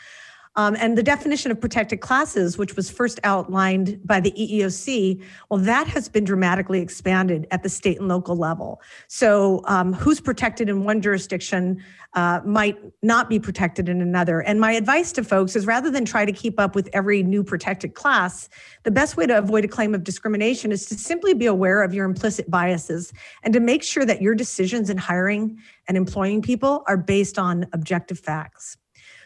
Um, 0.57 0.75
and 0.79 0.97
the 0.97 1.03
definition 1.03 1.51
of 1.51 1.59
protected 1.59 1.99
classes, 1.99 2.57
which 2.57 2.75
was 2.75 2.89
first 2.89 3.19
outlined 3.23 3.99
by 4.05 4.19
the 4.19 4.31
EEOC, 4.31 5.21
well, 5.49 5.59
that 5.59 5.87
has 5.87 6.07
been 6.07 6.23
dramatically 6.23 6.79
expanded 6.79 7.45
at 7.51 7.63
the 7.63 7.69
state 7.69 7.99
and 7.99 8.07
local 8.07 8.35
level. 8.35 8.81
So, 9.07 9.61
um, 9.65 9.93
who's 9.93 10.21
protected 10.21 10.69
in 10.69 10.83
one 10.83 11.01
jurisdiction 11.01 11.83
uh, 12.13 12.39
might 12.45 12.77
not 13.03 13.29
be 13.29 13.39
protected 13.39 13.89
in 13.89 14.01
another. 14.01 14.39
And 14.39 14.59
my 14.61 14.71
advice 14.71 15.11
to 15.13 15.23
folks 15.23 15.55
is 15.55 15.65
rather 15.65 15.91
than 15.91 16.05
try 16.05 16.23
to 16.23 16.31
keep 16.31 16.59
up 16.59 16.73
with 16.73 16.89
every 16.93 17.21
new 17.23 17.43
protected 17.43 17.93
class, 17.93 18.47
the 18.83 18.91
best 18.91 19.17
way 19.17 19.27
to 19.27 19.37
avoid 19.37 19.65
a 19.65 19.67
claim 19.67 19.93
of 19.93 20.03
discrimination 20.03 20.71
is 20.71 20.85
to 20.85 20.95
simply 20.95 21.33
be 21.33 21.45
aware 21.45 21.83
of 21.83 21.93
your 21.93 22.05
implicit 22.05 22.49
biases 22.49 23.11
and 23.43 23.53
to 23.53 23.59
make 23.59 23.83
sure 23.83 24.05
that 24.05 24.21
your 24.21 24.33
decisions 24.33 24.89
in 24.89 24.97
hiring 24.97 25.59
and 25.87 25.97
employing 25.97 26.41
people 26.41 26.83
are 26.87 26.97
based 26.97 27.37
on 27.37 27.67
objective 27.73 28.17
facts. 28.17 28.77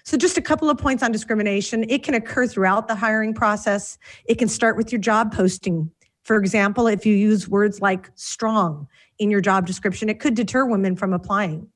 So, 0.09 0.17
just 0.17 0.39
a 0.39 0.41
couple 0.41 0.71
of 0.71 0.79
points 0.79 1.03
on 1.03 1.11
discrimination. 1.11 1.85
It 1.87 2.01
can 2.01 2.15
occur 2.15 2.47
throughout 2.47 2.87
the 2.87 2.95
hiring 2.95 3.31
process. 3.31 3.99
It 4.25 4.39
can 4.39 4.47
start 4.47 4.75
with 4.75 4.91
your 4.91 4.99
job 4.99 5.31
posting. 5.31 5.91
For 6.23 6.37
example, 6.37 6.87
if 6.87 7.05
you 7.05 7.13
use 7.13 7.47
words 7.47 7.79
like 7.79 8.09
strong 8.15 8.87
in 9.19 9.29
your 9.29 9.39
job 9.39 9.67
description, 9.67 10.09
it 10.09 10.19
could 10.19 10.33
deter 10.33 10.65
women 10.65 10.95
from 10.95 11.13
applying. 11.13 11.67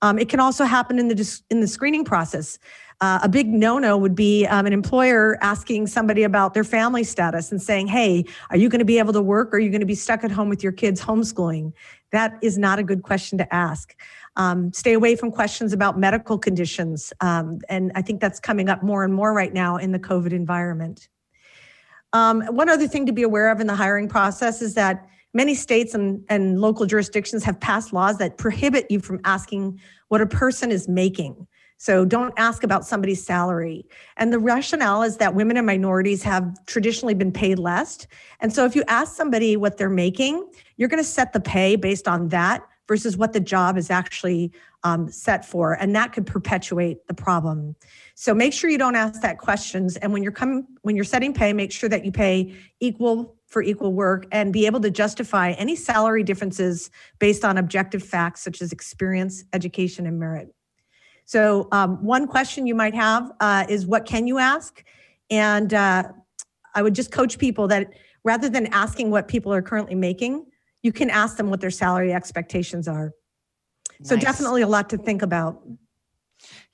Um, 0.00 0.18
it 0.18 0.30
can 0.30 0.40
also 0.40 0.64
happen 0.64 0.98
in 0.98 1.08
the 1.08 1.40
in 1.50 1.60
the 1.60 1.68
screening 1.68 2.02
process. 2.02 2.58
Uh, 3.02 3.18
a 3.22 3.28
big 3.28 3.48
no-no 3.48 3.98
would 3.98 4.14
be 4.14 4.46
um, 4.46 4.64
an 4.64 4.72
employer 4.72 5.36
asking 5.42 5.86
somebody 5.86 6.22
about 6.22 6.54
their 6.54 6.64
family 6.64 7.04
status 7.04 7.52
and 7.52 7.60
saying, 7.60 7.88
"Hey, 7.88 8.24
are 8.48 8.56
you 8.56 8.70
going 8.70 8.78
to 8.78 8.86
be 8.86 8.98
able 8.98 9.12
to 9.12 9.20
work? 9.20 9.52
Or 9.52 9.58
are 9.58 9.60
you 9.60 9.68
going 9.68 9.80
to 9.80 9.86
be 9.86 9.94
stuck 9.94 10.24
at 10.24 10.30
home 10.30 10.48
with 10.48 10.62
your 10.62 10.72
kids 10.72 11.02
homeschooling?" 11.02 11.74
That 12.10 12.38
is 12.40 12.56
not 12.56 12.78
a 12.78 12.82
good 12.82 13.02
question 13.02 13.36
to 13.36 13.54
ask. 13.54 13.94
Um, 14.36 14.72
stay 14.72 14.92
away 14.92 15.16
from 15.16 15.30
questions 15.30 15.72
about 15.72 15.98
medical 15.98 16.38
conditions. 16.38 17.12
Um, 17.20 17.58
and 17.68 17.90
I 17.94 18.02
think 18.02 18.20
that's 18.20 18.38
coming 18.38 18.68
up 18.68 18.82
more 18.82 19.02
and 19.04 19.14
more 19.14 19.32
right 19.32 19.52
now 19.52 19.76
in 19.76 19.92
the 19.92 19.98
COVID 19.98 20.32
environment. 20.32 21.08
Um, 22.12 22.42
one 22.42 22.68
other 22.68 22.86
thing 22.86 23.06
to 23.06 23.12
be 23.12 23.22
aware 23.22 23.50
of 23.50 23.60
in 23.60 23.66
the 23.66 23.74
hiring 23.74 24.08
process 24.08 24.62
is 24.62 24.74
that 24.74 25.08
many 25.34 25.54
states 25.54 25.94
and, 25.94 26.24
and 26.28 26.60
local 26.60 26.86
jurisdictions 26.86 27.44
have 27.44 27.60
passed 27.60 27.92
laws 27.92 28.18
that 28.18 28.38
prohibit 28.38 28.90
you 28.90 29.00
from 29.00 29.20
asking 29.24 29.80
what 30.08 30.20
a 30.20 30.26
person 30.26 30.70
is 30.70 30.88
making. 30.88 31.46
So 31.78 32.06
don't 32.06 32.32
ask 32.38 32.64
about 32.64 32.86
somebody's 32.86 33.22
salary. 33.22 33.84
And 34.16 34.32
the 34.32 34.38
rationale 34.38 35.02
is 35.02 35.18
that 35.18 35.34
women 35.34 35.58
and 35.58 35.66
minorities 35.66 36.22
have 36.22 36.64
traditionally 36.64 37.12
been 37.12 37.32
paid 37.32 37.58
less. 37.58 38.06
And 38.40 38.50
so 38.50 38.64
if 38.64 38.74
you 38.74 38.82
ask 38.88 39.14
somebody 39.14 39.56
what 39.58 39.76
they're 39.76 39.90
making, 39.90 40.48
you're 40.78 40.88
going 40.88 41.02
to 41.02 41.08
set 41.08 41.34
the 41.34 41.40
pay 41.40 41.76
based 41.76 42.08
on 42.08 42.28
that 42.28 42.62
versus 42.88 43.16
what 43.16 43.32
the 43.32 43.40
job 43.40 43.76
is 43.76 43.90
actually 43.90 44.52
um, 44.84 45.10
set 45.10 45.44
for. 45.44 45.72
And 45.74 45.94
that 45.96 46.12
could 46.12 46.26
perpetuate 46.26 47.06
the 47.08 47.14
problem. 47.14 47.74
So 48.14 48.34
make 48.34 48.52
sure 48.52 48.70
you 48.70 48.78
don't 48.78 48.94
ask 48.94 49.20
that 49.22 49.38
questions. 49.38 49.96
And 49.96 50.12
when 50.12 50.22
you're 50.22 50.32
coming, 50.32 50.66
when 50.82 50.94
you're 50.96 51.04
setting 51.04 51.34
pay, 51.34 51.52
make 51.52 51.72
sure 51.72 51.88
that 51.88 52.04
you 52.04 52.12
pay 52.12 52.54
equal 52.80 53.34
for 53.46 53.62
equal 53.62 53.92
work 53.92 54.26
and 54.32 54.52
be 54.52 54.66
able 54.66 54.80
to 54.80 54.90
justify 54.90 55.52
any 55.52 55.76
salary 55.76 56.22
differences 56.22 56.90
based 57.18 57.44
on 57.44 57.58
objective 57.58 58.02
facts 58.02 58.42
such 58.42 58.60
as 58.60 58.72
experience, 58.72 59.44
education, 59.52 60.06
and 60.06 60.18
merit. 60.18 60.52
So 61.24 61.68
um, 61.72 62.04
one 62.04 62.26
question 62.28 62.66
you 62.66 62.74
might 62.74 62.94
have 62.94 63.32
uh, 63.40 63.66
is 63.68 63.86
what 63.86 64.06
can 64.06 64.26
you 64.26 64.38
ask? 64.38 64.84
And 65.30 65.74
uh, 65.74 66.04
I 66.74 66.82
would 66.82 66.94
just 66.94 67.10
coach 67.10 67.38
people 67.38 67.66
that 67.68 67.90
rather 68.24 68.48
than 68.48 68.66
asking 68.68 69.10
what 69.10 69.28
people 69.28 69.52
are 69.52 69.62
currently 69.62 69.94
making, 69.94 70.46
you 70.86 70.92
can 70.92 71.10
ask 71.10 71.36
them 71.36 71.50
what 71.50 71.60
their 71.60 71.70
salary 71.72 72.12
expectations 72.12 72.86
are. 72.86 73.12
Nice. 73.98 74.08
So 74.08 74.16
definitely 74.16 74.62
a 74.62 74.68
lot 74.68 74.88
to 74.90 74.96
think 74.96 75.20
about. 75.20 75.60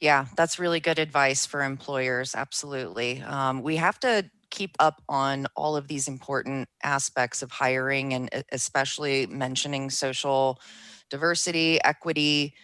Yeah, 0.01 0.27
that's 0.37 0.59
really 0.59 0.81
good 0.81 0.99
advice 0.99 1.47
for 1.47 1.63
employers. 1.63 2.35
Absolutely. 2.35 3.23
Um, 3.23 3.63
we 3.63 3.77
have 3.77 3.99
to 4.01 4.29
keep 4.51 4.77
up 4.79 5.03
on 5.09 5.47
all 5.57 5.77
of 5.77 5.89
these 5.89 6.09
important 6.09 6.69
aspects 6.83 7.43
of 7.43 7.51
hiring 7.51 8.13
and 8.13 8.29
especially 8.53 9.27
mentioning 9.29 9.89
social 9.89 10.61
diversity, 11.09 11.83
equity, 11.85 12.55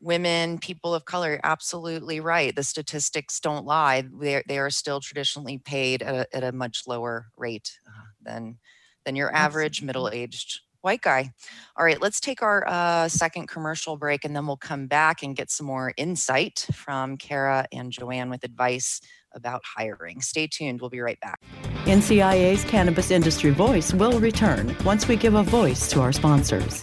women, 0.00 0.58
people 0.58 0.94
of 0.94 1.04
color, 1.04 1.38
absolutely 1.44 2.18
right. 2.20 2.56
The 2.56 2.62
statistics 2.62 3.40
don't 3.40 3.66
lie. 3.66 4.04
They, 4.20 4.42
they 4.48 4.58
are 4.58 4.70
still 4.70 5.00
traditionally 5.00 5.58
paid 5.58 6.02
at 6.02 6.14
a, 6.14 6.36
at 6.36 6.44
a 6.44 6.52
much 6.52 6.84
lower 6.86 7.26
rate 7.36 7.78
uh, 7.86 8.06
than, 8.22 8.58
than 9.04 9.16
your 9.16 9.34
average 9.34 9.82
middle 9.82 10.08
aged 10.08 10.60
white 10.84 11.00
guy. 11.00 11.32
All 11.76 11.84
right, 11.84 12.00
let's 12.00 12.20
take 12.20 12.42
our 12.42 12.64
uh, 12.68 13.08
second 13.08 13.48
commercial 13.48 13.96
break 13.96 14.24
and 14.24 14.36
then 14.36 14.46
we'll 14.46 14.56
come 14.56 14.86
back 14.86 15.22
and 15.22 15.34
get 15.34 15.50
some 15.50 15.66
more 15.66 15.92
insight 15.96 16.66
from 16.74 17.16
Kara 17.16 17.66
and 17.72 17.90
Joanne 17.90 18.30
with 18.30 18.44
advice 18.44 19.00
about 19.34 19.62
hiring. 19.64 20.20
Stay 20.20 20.46
tuned, 20.46 20.80
we'll 20.80 20.90
be 20.90 21.00
right 21.00 21.18
back. 21.20 21.40
NCIA's 21.84 22.64
Cannabis 22.64 23.10
Industry 23.10 23.50
Voice 23.50 23.92
will 23.92 24.20
return 24.20 24.76
once 24.84 25.08
we 25.08 25.16
give 25.16 25.34
a 25.34 25.42
voice 25.42 25.90
to 25.90 26.00
our 26.00 26.12
sponsors. 26.12 26.82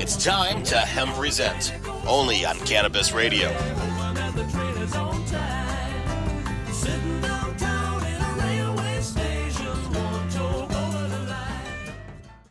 It's 0.00 0.16
time 0.16 0.62
to 0.62 0.78
Hemp 0.78 1.16
Present, 1.16 1.74
only 2.06 2.44
on 2.44 2.56
Cannabis 2.60 3.10
Radio. 3.10 3.48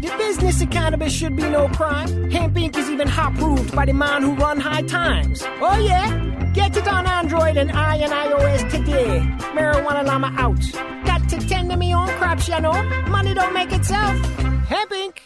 The 0.00 0.14
business 0.16 0.62
of 0.62 0.70
cannabis 0.70 1.12
should 1.12 1.34
be 1.34 1.42
no 1.42 1.66
crime. 1.68 2.30
Hempire 2.30 2.76
is 2.76 2.88
even 2.88 3.08
hot 3.08 3.34
proved 3.34 3.74
by 3.74 3.84
the 3.84 3.92
man 3.92 4.22
who 4.22 4.34
run 4.34 4.60
high 4.60 4.82
times. 4.82 5.42
Oh 5.44 5.76
yeah? 5.84 6.52
Get 6.54 6.76
it 6.76 6.86
on 6.86 7.04
Android 7.04 7.56
and 7.56 7.72
I 7.72 7.96
and 7.96 8.12
iOS 8.12 8.70
today. 8.70 9.20
Marijuana 9.56 10.04
Llama 10.06 10.32
out. 10.36 11.04
Got 11.04 11.28
to 11.30 11.38
tend 11.48 11.70
to 11.70 11.76
me 11.76 11.92
own 11.92 12.06
crops, 12.10 12.46
you 12.46 12.60
know. 12.60 12.80
Money 13.08 13.34
don't 13.34 13.52
make 13.52 13.72
itself. 13.72 14.16
Hemp 14.68 14.92
Inc. 14.92 15.18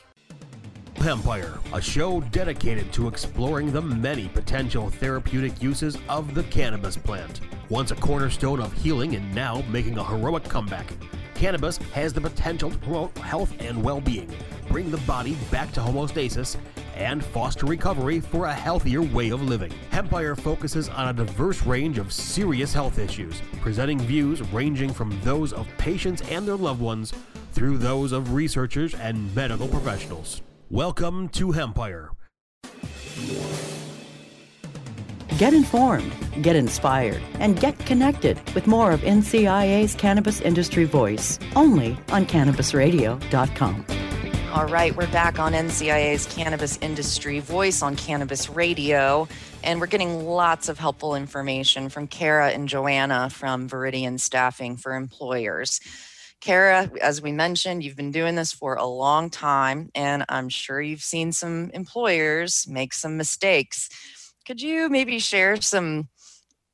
Empire, 1.07 1.59
a 1.75 1.81
show 1.81 2.21
dedicated 2.33 2.91
to 2.95 3.09
exploring 3.09 3.73
the 3.73 3.83
many 3.83 4.29
potential 4.29 4.89
therapeutic 4.89 5.63
uses 5.63 5.99
of 6.09 6.33
the 6.35 6.45
cannabis 6.45 6.97
plant. 6.97 7.41
Once 7.69 7.91
a 7.91 7.97
cornerstone 7.97 8.61
of 8.61 8.73
healing 8.73 9.17
and 9.17 9.35
now 9.35 9.63
making 9.69 9.99
a 9.99 10.05
heroic 10.05 10.45
comeback, 10.45 10.87
cannabis 11.43 11.77
has 11.93 12.13
the 12.13 12.21
potential 12.21 12.71
to 12.71 12.79
promote 12.79 13.19
health 13.19 13.53
and 13.59 13.83
well 13.83 14.01
being, 14.01 14.33
bring 14.69 14.93
the 14.93 14.99
body 14.99 15.37
back 15.51 15.73
to 15.73 15.81
homeostasis, 15.81 16.57
and 16.95 17.25
foster 17.25 17.67
recovery 17.67 18.21
for 18.21 18.47
a 18.47 18.55
healthier 18.55 19.03
way 19.03 19.31
of 19.31 19.43
living. 19.43 19.73
Empire 19.91 20.37
focuses 20.37 20.89
on 20.89 21.09
a 21.09 21.13
diverse 21.13 21.67
range 21.67 21.99
of 21.99 22.13
serious 22.13 22.73
health 22.73 23.01
issues, 23.01 23.43
presenting 23.61 23.99
views 23.99 24.41
ranging 24.53 24.93
from 24.93 25.19
those 25.25 25.53
of 25.53 25.67
patients 25.79 26.23
and 26.31 26.47
their 26.47 26.55
loved 26.55 26.81
ones 26.81 27.13
through 27.51 27.77
those 27.77 28.13
of 28.13 28.35
researchers 28.35 28.95
and 28.95 29.35
medical 29.35 29.67
professionals. 29.67 30.43
Welcome 30.71 31.29
to 31.31 31.53
Empire. 31.55 32.13
Get 35.43 35.55
informed, 35.55 36.15
get 36.41 36.55
inspired, 36.55 37.21
and 37.41 37.59
get 37.59 37.77
connected 37.81 38.41
with 38.55 38.69
more 38.69 38.93
of 38.93 39.01
NCIA's 39.01 39.93
Cannabis 39.97 40.41
Industry 40.41 40.85
Voice 40.85 41.37
only 41.57 41.99
on 42.13 42.27
CannabisRadio.com. 42.27 43.85
All 44.53 44.67
right, 44.67 44.95
we're 44.95 45.11
back 45.11 45.41
on 45.41 45.53
NCIA's 45.53 46.27
Cannabis 46.27 46.79
Industry 46.81 47.41
Voice 47.41 47.83
on 47.83 47.97
Cannabis 47.97 48.49
Radio, 48.49 49.27
and 49.65 49.81
we're 49.81 49.89
getting 49.89 50.25
lots 50.25 50.69
of 50.69 50.79
helpful 50.79 51.17
information 51.17 51.89
from 51.89 52.07
Kara 52.07 52.51
and 52.51 52.69
Joanna 52.69 53.29
from 53.29 53.69
Viridian 53.69 54.21
Staffing 54.21 54.77
for 54.77 54.95
Employers. 54.95 55.81
Kara, 56.41 56.89
as 57.01 57.21
we 57.21 57.33
mentioned, 57.33 57.83
you've 57.83 57.97
been 57.97 58.13
doing 58.13 58.37
this 58.37 58.53
for 58.53 58.77
a 58.77 58.87
long 58.87 59.29
time, 59.29 59.91
and 59.97 60.25
I'm 60.29 60.49
sure 60.49 60.81
you've 60.81 61.03
seen 61.03 61.33
some 61.33 61.73
employers 61.75 62.69
make 62.69 62.93
some 62.93 63.17
mistakes. 63.17 63.89
Could 64.47 64.61
you 64.61 64.89
maybe 64.89 65.19
share 65.19 65.61
some 65.61 66.09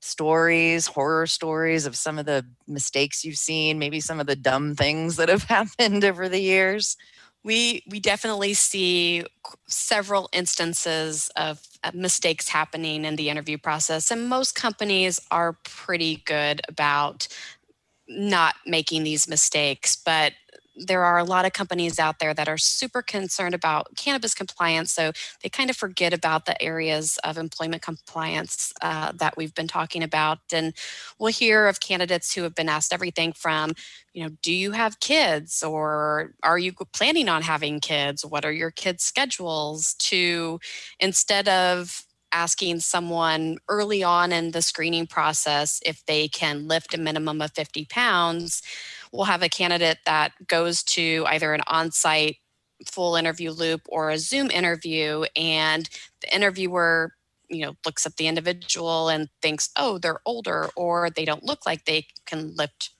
stories, 0.00 0.86
horror 0.86 1.26
stories 1.26 1.86
of 1.86 1.96
some 1.96 2.18
of 2.18 2.26
the 2.26 2.46
mistakes 2.66 3.24
you've 3.24 3.36
seen, 3.36 3.78
maybe 3.78 4.00
some 4.00 4.20
of 4.20 4.26
the 4.26 4.36
dumb 4.36 4.74
things 4.74 5.16
that 5.16 5.28
have 5.28 5.42
happened 5.44 6.04
over 6.04 6.28
the 6.28 6.40
years? 6.40 6.96
We 7.44 7.84
we 7.88 8.00
definitely 8.00 8.54
see 8.54 9.24
several 9.68 10.28
instances 10.32 11.30
of 11.36 11.60
mistakes 11.94 12.48
happening 12.48 13.04
in 13.04 13.16
the 13.16 13.30
interview 13.30 13.58
process, 13.58 14.10
and 14.10 14.28
most 14.28 14.54
companies 14.54 15.20
are 15.30 15.58
pretty 15.64 16.22
good 16.26 16.60
about 16.68 17.28
not 18.08 18.56
making 18.66 19.04
these 19.04 19.28
mistakes. 19.28 19.94
But 19.94 20.32
there 20.78 21.04
are 21.04 21.18
a 21.18 21.24
lot 21.24 21.44
of 21.44 21.52
companies 21.52 21.98
out 21.98 22.18
there 22.18 22.34
that 22.34 22.48
are 22.48 22.58
super 22.58 23.02
concerned 23.02 23.54
about 23.54 23.96
cannabis 23.96 24.34
compliance. 24.34 24.92
So 24.92 25.12
they 25.42 25.48
kind 25.48 25.70
of 25.70 25.76
forget 25.76 26.12
about 26.12 26.46
the 26.46 26.60
areas 26.62 27.18
of 27.24 27.36
employment 27.36 27.82
compliance 27.82 28.72
uh, 28.80 29.12
that 29.16 29.36
we've 29.36 29.54
been 29.54 29.68
talking 29.68 30.02
about. 30.02 30.38
And 30.52 30.72
we'll 31.18 31.32
hear 31.32 31.66
of 31.66 31.80
candidates 31.80 32.34
who 32.34 32.42
have 32.42 32.54
been 32.54 32.68
asked 32.68 32.92
everything 32.92 33.32
from, 33.32 33.74
you 34.12 34.22
know, 34.22 34.30
do 34.42 34.52
you 34.52 34.72
have 34.72 35.00
kids 35.00 35.62
or 35.62 36.34
are 36.42 36.58
you 36.58 36.72
planning 36.92 37.28
on 37.28 37.42
having 37.42 37.80
kids? 37.80 38.24
What 38.24 38.44
are 38.44 38.52
your 38.52 38.70
kids' 38.70 39.04
schedules? 39.04 39.94
To 39.94 40.60
instead 41.00 41.48
of 41.48 42.04
asking 42.32 42.80
someone 42.80 43.58
early 43.68 44.02
on 44.02 44.32
in 44.32 44.50
the 44.50 44.62
screening 44.62 45.06
process 45.06 45.80
if 45.84 46.04
they 46.06 46.28
can 46.28 46.68
lift 46.68 46.94
a 46.94 46.98
minimum 46.98 47.40
of 47.40 47.52
50 47.52 47.86
pounds 47.86 48.62
we'll 49.12 49.24
have 49.24 49.42
a 49.42 49.48
candidate 49.48 49.98
that 50.06 50.32
goes 50.46 50.82
to 50.84 51.24
either 51.28 51.54
an 51.54 51.62
on 51.66 51.90
site 51.90 52.36
full 52.86 53.16
interview 53.16 53.50
loop 53.50 53.82
or 53.88 54.10
a 54.10 54.18
Zoom 54.18 54.50
interview, 54.50 55.24
and 55.36 55.88
the 56.22 56.34
interviewer 56.34 57.12
you 57.48 57.64
know 57.64 57.74
looks 57.84 58.06
at 58.06 58.16
the 58.16 58.26
individual 58.28 59.08
and 59.08 59.28
thinks 59.40 59.70
oh 59.76 59.98
they're 59.98 60.20
older 60.26 60.68
or 60.76 61.10
they 61.10 61.24
don't 61.24 61.44
look 61.44 61.64
like 61.64 61.84
they 61.84 62.06
can 62.26 62.54
lift 62.56 62.90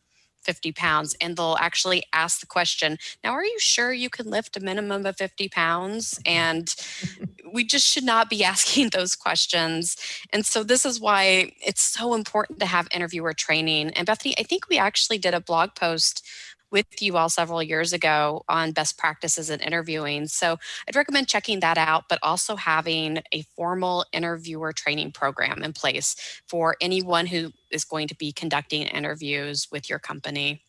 50 0.48 0.72
pounds 0.72 1.14
and 1.20 1.36
they'll 1.36 1.58
actually 1.60 2.02
ask 2.14 2.40
the 2.40 2.46
question 2.46 2.96
now 3.22 3.32
are 3.34 3.44
you 3.44 3.60
sure 3.60 3.92
you 3.92 4.08
can 4.08 4.30
lift 4.30 4.56
a 4.56 4.60
minimum 4.60 5.04
of 5.04 5.18
50 5.18 5.50
pounds? 5.50 6.18
And 6.24 6.74
we 7.52 7.64
just 7.64 7.86
should 7.86 8.04
not 8.04 8.30
be 8.30 8.42
asking 8.54 8.90
those 8.90 9.14
questions. 9.14 9.96
And 10.32 10.46
so 10.46 10.64
this 10.64 10.86
is 10.86 10.98
why 10.98 11.52
it's 11.60 11.82
so 11.82 12.14
important 12.14 12.60
to 12.60 12.66
have 12.66 12.88
interviewer 12.94 13.34
training. 13.34 13.90
And 13.90 14.06
bethany 14.06 14.34
i 14.38 14.42
think 14.42 14.68
we 14.68 14.78
actually 14.78 15.18
did 15.18 15.34
a 15.34 15.40
blog 15.40 15.74
post 15.74 16.26
with 16.70 16.86
you 17.00 17.16
all 17.16 17.28
several 17.28 17.62
years 17.62 17.92
ago 17.92 18.44
on 18.48 18.72
best 18.72 18.98
practices 18.98 19.50
in 19.50 19.60
interviewing. 19.60 20.26
So 20.26 20.58
I'd 20.86 20.96
recommend 20.96 21.28
checking 21.28 21.60
that 21.60 21.78
out, 21.78 22.04
but 22.08 22.18
also 22.22 22.56
having 22.56 23.18
a 23.32 23.42
formal 23.56 24.04
interviewer 24.12 24.72
training 24.72 25.12
program 25.12 25.62
in 25.62 25.72
place 25.72 26.16
for 26.46 26.76
anyone 26.80 27.26
who 27.26 27.52
is 27.70 27.84
going 27.84 28.08
to 28.08 28.14
be 28.14 28.32
conducting 28.32 28.82
interviews 28.82 29.68
with 29.70 29.88
your 29.88 29.98
company. 29.98 30.62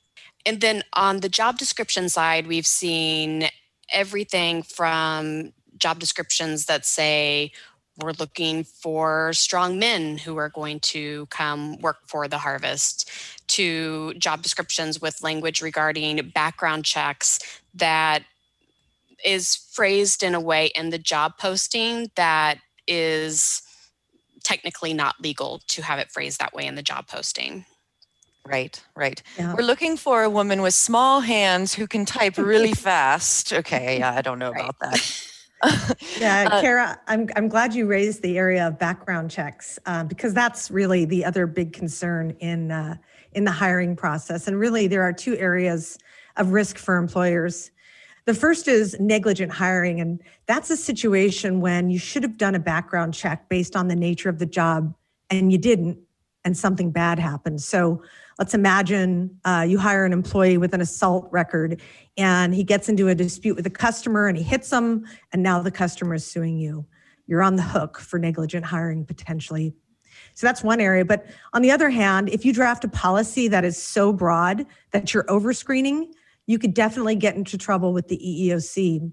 And 0.46 0.62
then 0.62 0.84
on 0.94 1.20
the 1.20 1.30
job 1.30 1.58
description 1.58 2.10
side, 2.10 2.48
we've 2.48 2.68
seen 2.68 3.50
everything 3.92 4.64
from 4.64 5.54
job 5.78 6.00
descriptions 6.00 6.66
that 6.66 6.86
say 6.86 7.52
we're 8.02 8.14
looking 8.14 8.64
for 8.64 9.34
strong 9.34 9.78
men 9.78 10.18
who 10.18 10.38
are 10.38 10.50
going 10.50 10.80
to 10.80 11.26
come 11.28 11.78
work 11.80 11.98
for 12.08 12.28
the 12.28 12.38
harvest 12.38 13.10
to 13.50 14.14
job 14.16 14.42
descriptions 14.42 15.02
with 15.02 15.22
language 15.22 15.62
regarding 15.62 16.32
background 16.34 16.86
checks 16.86 17.40
that 17.74 18.24
is 19.26 19.56
phrased 19.56 20.24
in 20.24 20.34
a 20.34 20.40
way 20.40 20.68
in 20.76 20.90
the 20.90 20.98
job 20.98 21.34
posting 21.38 22.10
that 22.16 22.60
is 22.88 23.62
technically 24.44 24.94
not 24.94 25.16
legal 25.22 25.62
to 25.68 25.82
have 25.82 26.00
it 26.00 26.12
phrased 26.12 26.40
that 26.40 26.54
way 26.54 26.66
in 26.66 26.76
the 26.76 26.82
job 26.82 27.08
posting. 27.08 27.66
Right, 28.48 28.82
right. 28.96 29.22
Yeah. 29.38 29.54
We're 29.54 29.66
looking 29.66 29.98
for 29.98 30.24
a 30.24 30.30
woman 30.30 30.62
with 30.62 30.74
small 30.74 31.22
hands 31.22 31.74
who 31.74 31.88
can 31.88 32.06
type 32.06 32.38
really 32.38 32.74
fast. 32.90 33.54
Okay, 33.54 34.00
yeah, 34.00 34.14
I 34.14 34.22
don't 34.22 34.40
know 34.40 34.52
right. 34.52 34.64
about 34.64 34.80
that. 34.80 35.26
yeah, 36.20 36.48
uh, 36.50 36.62
Kara, 36.62 37.00
I'm 37.08 37.28
I'm 37.36 37.50
glad 37.50 37.76
you 37.76 37.86
raised 37.86 38.22
the 38.22 38.38
area 38.38 38.66
of 38.66 38.80
background 38.80 39.30
checks 39.30 39.78
uh, 39.86 40.04
because 40.06 40.34
that's 40.34 40.72
really 40.72 41.06
the 41.06 41.26
other 41.26 41.46
big 41.48 41.74
concern 41.74 42.32
in 42.40 42.72
uh, 42.72 42.96
in 43.34 43.44
the 43.44 43.52
hiring 43.52 43.96
process. 43.96 44.48
And 44.48 44.60
really, 44.60 44.88
there 44.88 45.04
are 45.04 45.14
two 45.14 45.38
areas 45.38 45.98
of 46.38 46.52
risk 46.52 46.78
for 46.78 46.98
employers. 46.98 47.72
The 48.26 48.34
first 48.34 48.68
is 48.68 48.96
negligent 49.00 49.52
hiring. 49.52 50.00
And 50.02 50.22
that's 50.46 50.70
a 50.70 50.78
situation 50.78 51.62
when 51.62 51.90
you 51.90 52.00
should 52.00 52.24
have 52.24 52.38
done 52.38 52.56
a 52.56 52.60
background 52.60 53.14
check 53.14 53.50
based 53.50 53.76
on 53.76 53.88
the 53.88 53.96
nature 53.96 54.30
of 54.30 54.40
the 54.40 54.46
job 54.46 54.94
and 55.30 55.52
you 55.52 55.58
didn't, 55.58 55.98
and 56.46 56.58
something 56.58 56.92
bad 56.92 57.20
happened. 57.20 57.62
So 57.62 58.02
let's 58.38 58.54
imagine 58.54 59.38
uh, 59.46 59.66
you 59.68 59.78
hire 59.78 60.06
an 60.06 60.14
employee 60.14 60.58
with 60.58 60.74
an 60.74 60.82
assault 60.82 61.28
record 61.32 61.82
and 62.18 62.56
he 62.56 62.64
gets 62.64 62.90
into 62.90 63.08
a 63.08 63.16
dispute 63.16 63.56
with 63.56 63.66
a 63.66 63.72
customer 63.72 64.28
and 64.28 64.38
he 64.38 64.44
hits 64.44 64.70
them, 64.70 65.06
and 65.32 65.44
now 65.44 65.62
the 65.62 65.72
customer 65.72 66.16
is 66.16 66.26
suing 66.26 66.58
you. 66.58 66.86
You're 67.28 67.44
on 67.44 67.58
the 67.58 67.64
hook 67.64 68.00
for 68.00 68.18
negligent 68.18 68.66
hiring 68.66 69.06
potentially. 69.06 69.74
So 70.34 70.48
that's 70.48 70.64
one 70.64 70.80
area. 70.80 71.06
But 71.06 71.26
on 71.54 71.62
the 71.62 71.72
other 71.72 71.90
hand, 71.90 72.30
if 72.30 72.46
you 72.46 72.54
draft 72.54 72.84
a 72.84 72.88
policy 72.88 73.48
that 73.48 73.66
is 73.66 73.82
so 73.82 74.14
broad 74.14 74.66
that 74.92 75.14
you're 75.14 75.30
over 75.30 75.54
screening, 75.54 76.14
you 76.46 76.58
could 76.58 76.74
definitely 76.74 77.16
get 77.16 77.36
into 77.36 77.58
trouble 77.58 77.94
with 77.94 78.08
the 78.08 78.18
EEOC. 78.18 79.12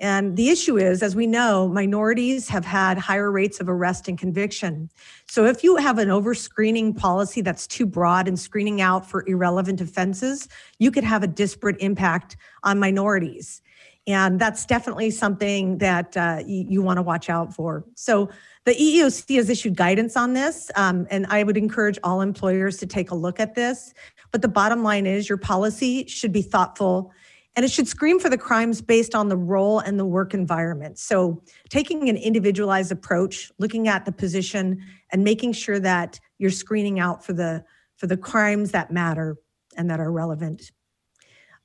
And 0.00 0.36
the 0.36 0.48
issue 0.48 0.76
is, 0.76 1.02
as 1.02 1.14
we 1.14 1.26
know, 1.26 1.68
minorities 1.68 2.48
have 2.48 2.64
had 2.64 2.98
higher 2.98 3.30
rates 3.30 3.60
of 3.60 3.68
arrest 3.68 4.08
and 4.08 4.18
conviction. 4.18 4.90
So 5.28 5.44
if 5.44 5.62
you 5.62 5.76
have 5.76 5.98
an 5.98 6.08
overscreening 6.08 6.96
policy 6.96 7.40
that's 7.40 7.66
too 7.66 7.86
broad 7.86 8.26
and 8.26 8.38
screening 8.38 8.80
out 8.80 9.08
for 9.08 9.24
irrelevant 9.28 9.80
offenses, 9.80 10.48
you 10.78 10.90
could 10.90 11.04
have 11.04 11.22
a 11.22 11.28
disparate 11.28 11.76
impact 11.78 12.36
on 12.64 12.80
minorities. 12.80 13.62
And 14.06 14.38
that's 14.38 14.66
definitely 14.66 15.10
something 15.10 15.78
that 15.78 16.16
uh, 16.16 16.42
you, 16.46 16.66
you 16.68 16.82
want 16.82 16.98
to 16.98 17.02
watch 17.02 17.30
out 17.30 17.54
for. 17.54 17.84
So 17.94 18.28
the 18.66 18.74
EEOC 18.74 19.36
has 19.36 19.48
issued 19.48 19.76
guidance 19.76 20.16
on 20.16 20.34
this, 20.34 20.70
um, 20.76 21.06
and 21.10 21.26
I 21.30 21.42
would 21.42 21.56
encourage 21.56 21.98
all 22.04 22.20
employers 22.20 22.76
to 22.78 22.86
take 22.86 23.10
a 23.10 23.14
look 23.14 23.40
at 23.40 23.54
this. 23.54 23.94
But 24.30 24.42
the 24.42 24.48
bottom 24.48 24.82
line 24.82 25.06
is 25.06 25.28
your 25.28 25.38
policy 25.38 26.06
should 26.06 26.32
be 26.32 26.42
thoughtful 26.42 27.12
and 27.56 27.64
it 27.64 27.70
should 27.70 27.86
screen 27.86 28.18
for 28.18 28.28
the 28.28 28.38
crimes 28.38 28.82
based 28.82 29.14
on 29.14 29.28
the 29.28 29.36
role 29.36 29.78
and 29.78 29.98
the 29.98 30.04
work 30.04 30.34
environment. 30.34 30.98
So, 30.98 31.42
taking 31.68 32.08
an 32.08 32.16
individualized 32.16 32.90
approach, 32.90 33.52
looking 33.58 33.86
at 33.86 34.04
the 34.04 34.12
position 34.12 34.82
and 35.12 35.22
making 35.22 35.52
sure 35.52 35.78
that 35.80 36.18
you're 36.38 36.50
screening 36.50 36.98
out 36.98 37.24
for 37.24 37.32
the 37.32 37.64
for 37.96 38.06
the 38.08 38.16
crimes 38.16 38.72
that 38.72 38.90
matter 38.90 39.36
and 39.76 39.88
that 39.88 40.00
are 40.00 40.10
relevant. 40.10 40.72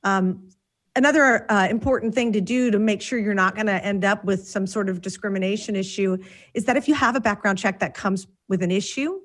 Um, 0.04 0.48
another 1.00 1.50
uh, 1.50 1.66
important 1.70 2.14
thing 2.14 2.30
to 2.30 2.42
do 2.42 2.70
to 2.70 2.78
make 2.78 3.00
sure 3.00 3.18
you're 3.18 3.32
not 3.32 3.54
going 3.54 3.66
to 3.66 3.82
end 3.82 4.04
up 4.04 4.22
with 4.22 4.46
some 4.46 4.66
sort 4.66 4.90
of 4.90 5.00
discrimination 5.00 5.74
issue 5.74 6.18
is 6.52 6.66
that 6.66 6.76
if 6.76 6.86
you 6.88 6.92
have 6.92 7.16
a 7.16 7.20
background 7.20 7.56
check 7.56 7.78
that 7.78 7.94
comes 7.94 8.26
with 8.50 8.62
an 8.62 8.70
issue, 8.70 9.18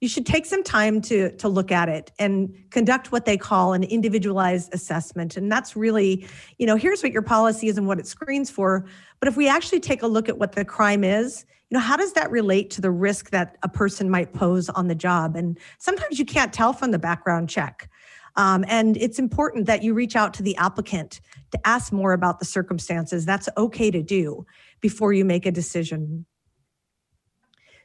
you 0.00 0.08
should 0.08 0.26
take 0.26 0.44
some 0.44 0.64
time 0.64 1.00
to 1.02 1.30
to 1.36 1.48
look 1.48 1.70
at 1.70 1.88
it 1.88 2.10
and 2.18 2.52
conduct 2.70 3.12
what 3.12 3.26
they 3.26 3.36
call 3.36 3.74
an 3.74 3.84
individualized 3.84 4.74
assessment. 4.74 5.36
And 5.36 5.52
that's 5.52 5.76
really 5.76 6.26
you 6.58 6.66
know 6.66 6.74
here's 6.74 7.00
what 7.00 7.12
your 7.12 7.22
policy 7.22 7.68
is 7.68 7.78
and 7.78 7.86
what 7.86 8.00
it 8.00 8.08
screens 8.08 8.50
for. 8.50 8.84
But 9.20 9.28
if 9.28 9.36
we 9.36 9.48
actually 9.48 9.80
take 9.80 10.02
a 10.02 10.08
look 10.08 10.28
at 10.28 10.36
what 10.36 10.52
the 10.52 10.64
crime 10.64 11.04
is 11.04 11.44
you 11.70 11.76
know 11.76 11.80
how 11.80 11.96
does 11.96 12.12
that 12.14 12.30
relate 12.30 12.70
to 12.70 12.80
the 12.80 12.90
risk 12.90 13.30
that 13.30 13.56
a 13.62 13.68
person 13.68 14.10
might 14.10 14.32
pose 14.32 14.68
on 14.70 14.88
the 14.88 14.94
job? 14.94 15.36
And 15.36 15.58
sometimes 15.78 16.18
you 16.18 16.24
can't 16.24 16.52
tell 16.52 16.72
from 16.72 16.90
the 16.90 16.98
background 16.98 17.48
check 17.48 17.88
um, 18.36 18.64
and 18.68 18.96
it's 18.96 19.18
important 19.18 19.66
that 19.66 19.82
you 19.82 19.94
reach 19.94 20.16
out 20.16 20.34
to 20.34 20.42
the 20.42 20.56
applicant 20.56 21.20
to 21.50 21.66
ask 21.66 21.92
more 21.92 22.12
about 22.12 22.38
the 22.38 22.44
circumstances 22.44 23.24
that's 23.24 23.48
okay 23.56 23.90
to 23.90 24.02
do 24.02 24.46
before 24.80 25.12
you 25.12 25.24
make 25.24 25.46
a 25.46 25.50
decision 25.50 26.24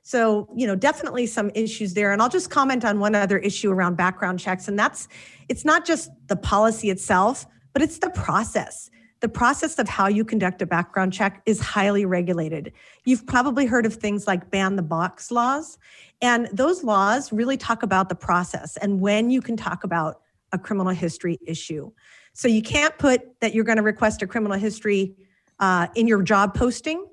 so, 0.08 0.48
you 0.56 0.68
know, 0.68 0.76
definitely 0.76 1.26
some 1.26 1.50
issues 1.56 1.96
there. 1.96 2.14
And 2.14 2.22
I'll 2.22 2.30
just 2.30 2.52
comment 2.52 2.86
on 2.86 3.00
one 3.00 3.16
other 3.16 3.40
issue 3.40 3.72
around 3.72 3.98
background 3.98 4.40
checks. 4.40 4.68
And 4.68 4.78
that's 4.78 5.08
it's 5.50 5.66
not 5.66 5.84
just 5.84 6.12
the 6.28 6.36
policy 6.36 6.92
itself, 6.92 7.48
but 7.74 7.82
it's 7.82 7.98
the 7.98 8.12
process. 8.12 8.92
The 9.22 9.30
process 9.30 9.80
of 9.80 9.90
how 9.90 10.08
you 10.08 10.24
conduct 10.24 10.62
a 10.62 10.68
background 10.68 11.12
check 11.12 11.42
is 11.48 11.60
highly 11.60 12.06
regulated. 12.06 12.72
You've 13.06 13.26
probably 13.26 13.66
heard 13.66 13.88
of 13.88 13.96
things 13.96 14.28
like 14.28 14.52
ban 14.52 14.76
the 14.76 14.84
box 14.84 15.32
laws. 15.32 15.80
And 16.22 16.50
those 16.54 16.84
laws 16.84 17.34
really 17.34 17.58
talk 17.58 17.82
about 17.82 18.08
the 18.08 18.16
process 18.16 18.78
and 18.78 19.02
when 19.02 19.32
you 19.32 19.42
can 19.42 19.58
talk 19.58 19.84
about 19.84 20.22
a 20.52 20.60
criminal 20.60 20.94
history 20.94 21.38
issue. 21.46 21.92
So 22.34 22.48
you 22.48 22.62
can't 22.62 22.98
put 22.98 23.40
that 23.42 23.54
you're 23.54 23.64
going 23.64 23.78
to 23.78 23.84
request 23.84 24.22
a 24.22 24.28
criminal 24.28 24.58
history 24.58 25.16
uh, 25.60 25.88
in 25.96 26.08
your 26.08 26.22
job 26.22 26.54
posting 26.54 27.06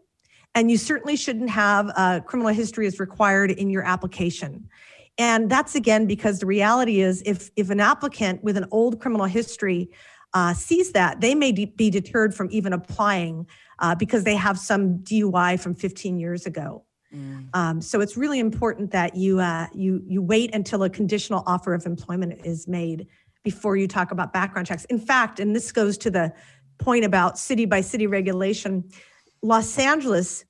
and 0.55 0.71
you 0.71 0.77
certainly 0.77 1.17
shouldn't 1.17 1.51
have 1.51 1.89
a 1.89 2.23
criminal 2.25 2.53
history 2.53 2.87
as 2.87 3.01
required 3.01 3.51
in 3.51 3.71
your 3.71 3.83
application. 3.83 4.69
And 5.19 5.51
that's 5.51 5.75
again 5.75 6.07
because 6.07 6.41
the 6.41 6.47
reality 6.47 7.01
is 7.01 7.23
if 7.27 7.51
if 7.57 7.71
an 7.71 7.81
applicant 7.81 8.43
with 8.43 8.57
an 8.57 8.67
old 8.71 9.01
criminal 9.01 9.27
history 9.27 9.91
uh, 10.35 10.55
sees 10.55 10.93
that, 10.93 11.21
they 11.21 11.35
may 11.35 11.53
de- 11.53 11.67
be 11.67 11.91
deterred 11.91 12.35
from 12.35 12.49
even 12.51 12.73
applying 12.73 13.47
uh, 13.79 13.95
because 13.95 14.25
they 14.25 14.35
have 14.35 14.59
some 14.59 14.99
DUI 15.01 15.61
from 15.61 15.75
15 15.75 16.19
years 16.19 16.47
ago. 16.47 16.85
Mm. 17.15 17.55
Um, 17.55 17.83
so 17.83 18.01
it's 18.01 18.17
really 18.17 18.39
important 18.39 18.91
that 18.93 19.15
you 19.15 19.39
uh, 19.41 19.67
you 19.75 20.03
you 20.07 20.23
wait 20.23 20.55
until 20.55 20.83
a 20.83 20.91
conditional 20.91 21.43
offer 21.47 21.75
of 21.75 21.85
employment 21.85 22.41
is 22.47 22.67
made 22.67 23.07
before 23.45 23.77
you 23.77 23.89
talk 23.89 24.11
about 24.11 24.33
background 24.33 24.67
checks. 24.67 24.85
In 24.87 24.99
fact, 24.99 25.41
and 25.41 25.55
this 25.55 25.73
goes 25.73 25.99
to 25.99 26.11
the 26.11 26.33
point 26.79 27.05
about 27.05 27.39
city 27.39 27.65
by 27.65 27.81
city 27.81 28.07
regulation. 28.07 28.89
Los 29.43 29.79
Angeles 29.79 30.45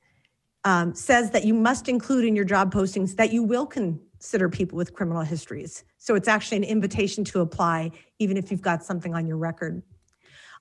um, 0.65 0.95
says 0.95 1.31
that 1.31 1.45
you 1.45 1.55
must 1.55 1.89
include 1.89 2.25
in 2.25 2.37
your 2.37 2.45
job 2.45 2.73
postings 2.73 3.17
that 3.17 3.33
you 3.33 3.43
will 3.43 3.67
consider 3.67 4.49
people 4.49 4.77
with 4.77 4.95
criminal 4.95 5.23
histories. 5.23 5.85
So 5.99 6.15
it's 6.15 6.29
actually 6.29 6.59
an 6.59 6.65
invitation 6.65 7.25
to 7.25 7.41
apply, 7.41 7.91
even 8.19 8.37
if 8.37 8.51
you've 8.51 8.63
got 8.63 8.85
something 8.85 9.15
on 9.15 9.27
your 9.27 9.37
record. 9.37 9.83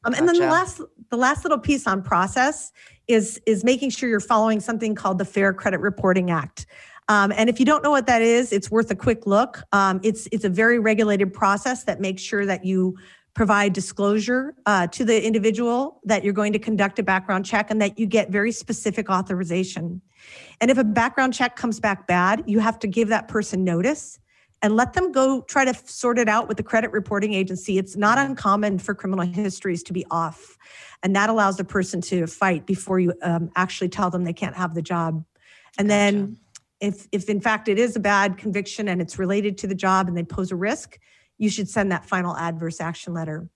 Um, 0.03 0.15
and 0.15 0.27
then 0.27 0.39
the 0.39 0.47
last, 0.47 0.81
the 1.11 1.17
last 1.17 1.43
little 1.43 1.59
piece 1.59 1.85
on 1.85 2.01
process 2.01 2.71
is 3.07 3.39
is 3.45 3.63
making 3.63 3.91
sure 3.91 4.09
you're 4.09 4.19
following 4.19 4.59
something 4.59 4.95
called 4.95 5.19
the 5.19 5.25
Fair 5.25 5.53
Credit 5.53 5.79
Reporting 5.79 6.31
Act. 6.31 6.65
Um, 7.11 7.33
and 7.35 7.49
if 7.49 7.59
you 7.59 7.65
don't 7.65 7.83
know 7.83 7.91
what 7.91 8.07
that 8.07 8.21
is, 8.21 8.53
it's 8.53 8.71
worth 8.71 8.89
a 8.89 8.95
quick 8.95 9.27
look. 9.27 9.61
Um, 9.73 9.99
it's 10.01 10.29
it's 10.31 10.45
a 10.45 10.49
very 10.49 10.79
regulated 10.79 11.33
process 11.33 11.83
that 11.83 11.99
makes 11.99 12.21
sure 12.21 12.45
that 12.45 12.63
you 12.63 12.95
provide 13.33 13.73
disclosure 13.73 14.53
uh, 14.65 14.87
to 14.87 15.03
the 15.03 15.21
individual 15.25 15.99
that 16.05 16.23
you're 16.23 16.31
going 16.31 16.53
to 16.53 16.59
conduct 16.59 16.99
a 16.99 17.03
background 17.03 17.45
check 17.45 17.69
and 17.69 17.81
that 17.81 17.99
you 17.99 18.05
get 18.05 18.29
very 18.29 18.53
specific 18.53 19.09
authorization. 19.09 20.01
And 20.61 20.71
if 20.71 20.77
a 20.77 20.85
background 20.85 21.33
check 21.33 21.57
comes 21.57 21.81
back 21.81 22.07
bad, 22.07 22.45
you 22.47 22.59
have 22.59 22.79
to 22.79 22.87
give 22.87 23.09
that 23.09 23.27
person 23.27 23.65
notice 23.65 24.17
and 24.61 24.77
let 24.77 24.93
them 24.93 25.11
go 25.11 25.41
try 25.41 25.65
to 25.65 25.73
sort 25.85 26.17
it 26.17 26.29
out 26.29 26.47
with 26.47 26.55
the 26.55 26.63
credit 26.63 26.93
reporting 26.93 27.33
agency. 27.33 27.77
It's 27.77 27.97
not 27.97 28.19
uncommon 28.19 28.79
for 28.79 28.95
criminal 28.95 29.25
histories 29.25 29.83
to 29.83 29.93
be 29.93 30.05
off. 30.11 30.57
And 31.03 31.13
that 31.17 31.29
allows 31.29 31.57
the 31.57 31.65
person 31.65 31.99
to 32.03 32.25
fight 32.25 32.65
before 32.65 33.01
you 33.01 33.13
um, 33.21 33.51
actually 33.57 33.89
tell 33.89 34.09
them 34.09 34.23
they 34.23 34.33
can't 34.33 34.55
have 34.55 34.75
the 34.75 34.81
job. 34.81 35.25
And 35.77 35.89
gotcha. 35.89 36.11
then 36.11 36.37
if, 36.81 37.07
if 37.11 37.29
in 37.29 37.39
fact 37.39 37.67
it 37.67 37.79
is 37.79 37.95
a 37.95 37.99
bad 37.99 38.37
conviction 38.37 38.87
and 38.87 39.01
it's 39.01 39.17
related 39.17 39.57
to 39.59 39.67
the 39.67 39.75
job 39.75 40.07
and 40.07 40.17
they 40.17 40.23
pose 40.23 40.51
a 40.51 40.55
risk, 40.55 40.99
you 41.37 41.49
should 41.49 41.69
send 41.69 41.91
that 41.91 42.05
final 42.05 42.35
adverse 42.35 42.81
action 42.81 43.13
letter. 43.13 43.49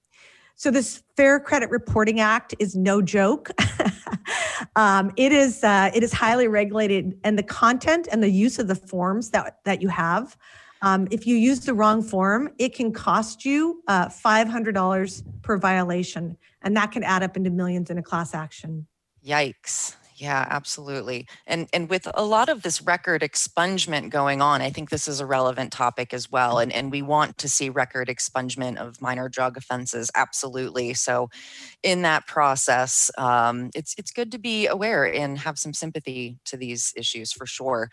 So 0.56 0.72
this 0.72 1.04
Fair 1.18 1.40
Credit 1.40 1.70
Reporting 1.70 2.22
Act 2.22 2.56
is 2.60 2.76
no 2.76 3.02
joke. 3.02 3.52
um, 4.78 5.12
it 5.18 5.34
is 5.34 5.64
uh, 5.64 5.92
it 5.94 6.02
is 6.02 6.14
highly 6.14 6.48
regulated, 6.48 7.20
and 7.26 7.38
the 7.38 7.44
content 7.44 8.08
and 8.10 8.24
the 8.24 8.30
use 8.30 8.58
of 8.58 8.68
the 8.68 8.76
forms 8.76 9.32
that 9.32 9.58
that 9.66 9.82
you 9.82 9.90
have. 9.90 10.38
Um, 10.82 11.08
if 11.12 11.28
you 11.28 11.36
use 11.36 11.62
the 11.62 11.74
wrong 11.74 12.02
form, 12.02 12.54
it 12.58 12.74
can 12.76 12.94
cost 12.94 13.44
you 13.44 13.82
uh, 13.88 14.08
$500 14.08 15.24
per 15.42 15.58
violation, 15.58 16.38
and 16.62 16.78
that 16.78 16.92
can 16.92 17.04
add 17.04 17.24
up 17.24 17.36
into 17.36 17.50
millions 17.50 17.90
in 17.90 17.98
a 17.98 18.04
class 18.04 18.34
action. 18.34 18.88
Yikes. 19.26 19.96
Yeah, 20.18 20.48
absolutely. 20.50 21.28
And 21.46 21.68
and 21.74 21.90
with 21.90 22.08
a 22.14 22.24
lot 22.24 22.48
of 22.48 22.62
this 22.62 22.82
record 22.82 23.22
expungement 23.22 24.12
going 24.12 24.42
on, 24.42 24.62
I 24.62 24.70
think 24.70 24.90
this 24.90 25.10
is 25.10 25.20
a 25.20 25.26
relevant 25.26 25.74
topic 25.74 26.14
as 26.14 26.32
well. 26.32 26.60
And 26.60 26.72
and 26.72 26.90
we 26.90 27.02
want 27.02 27.38
to 27.40 27.50
see 27.50 27.70
record 27.70 28.08
expungement 28.08 28.78
of 28.78 29.02
minor 29.02 29.28
drug 29.28 29.58
offenses, 29.58 30.10
absolutely. 30.16 30.94
So, 30.94 31.30
in 31.84 32.02
that 32.04 32.28
process, 32.28 33.12
um, 33.18 33.72
it's 33.76 33.94
it's 33.98 34.12
good 34.12 34.32
to 34.32 34.38
be 34.38 34.68
aware 34.68 35.04
and 35.14 35.38
have 35.40 35.60
some 35.60 35.74
sympathy 35.74 36.38
to 36.46 36.56
these 36.56 36.94
issues 36.96 37.34
for 37.34 37.46
sure. 37.46 37.90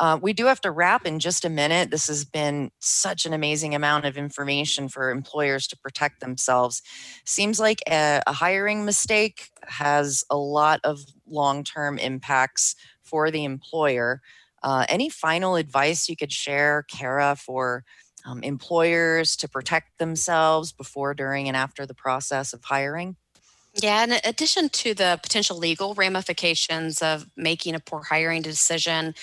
Uh, 0.00 0.18
we 0.20 0.32
do 0.32 0.46
have 0.46 0.62
to 0.62 0.70
wrap 0.70 1.06
in 1.06 1.18
just 1.18 1.44
a 1.44 1.50
minute. 1.50 1.90
This 1.90 2.06
has 2.08 2.24
been 2.24 2.70
such 2.78 3.26
an 3.26 3.34
amazing 3.34 3.74
amount 3.74 4.06
of 4.06 4.16
information 4.16 4.88
for 4.88 5.10
employers 5.10 5.66
to 5.68 5.76
protect 5.76 6.20
themselves. 6.20 6.80
Seems 7.26 7.60
like 7.60 7.82
a, 7.86 8.22
a 8.26 8.32
hiring 8.32 8.86
mistake 8.86 9.50
has 9.68 10.24
a 10.30 10.38
lot 10.38 10.80
of 10.84 11.00
long 11.28 11.64
term 11.64 11.98
impacts 11.98 12.74
for 13.02 13.30
the 13.30 13.44
employer. 13.44 14.22
Uh, 14.62 14.86
any 14.88 15.10
final 15.10 15.56
advice 15.56 16.08
you 16.08 16.16
could 16.16 16.32
share, 16.32 16.86
Kara, 16.90 17.36
for 17.36 17.84
um, 18.24 18.42
employers 18.42 19.36
to 19.36 19.48
protect 19.48 19.98
themselves 19.98 20.72
before, 20.72 21.12
during, 21.12 21.46
and 21.46 21.56
after 21.56 21.84
the 21.84 21.94
process 21.94 22.54
of 22.54 22.64
hiring? 22.64 23.16
Yeah, 23.74 24.02
in 24.04 24.12
addition 24.24 24.68
to 24.70 24.94
the 24.94 25.18
potential 25.22 25.56
legal 25.56 25.94
ramifications 25.94 27.02
of 27.02 27.26
making 27.36 27.74
a 27.74 27.80
poor 27.80 28.02
hiring 28.02 28.42
decision, 28.42 29.14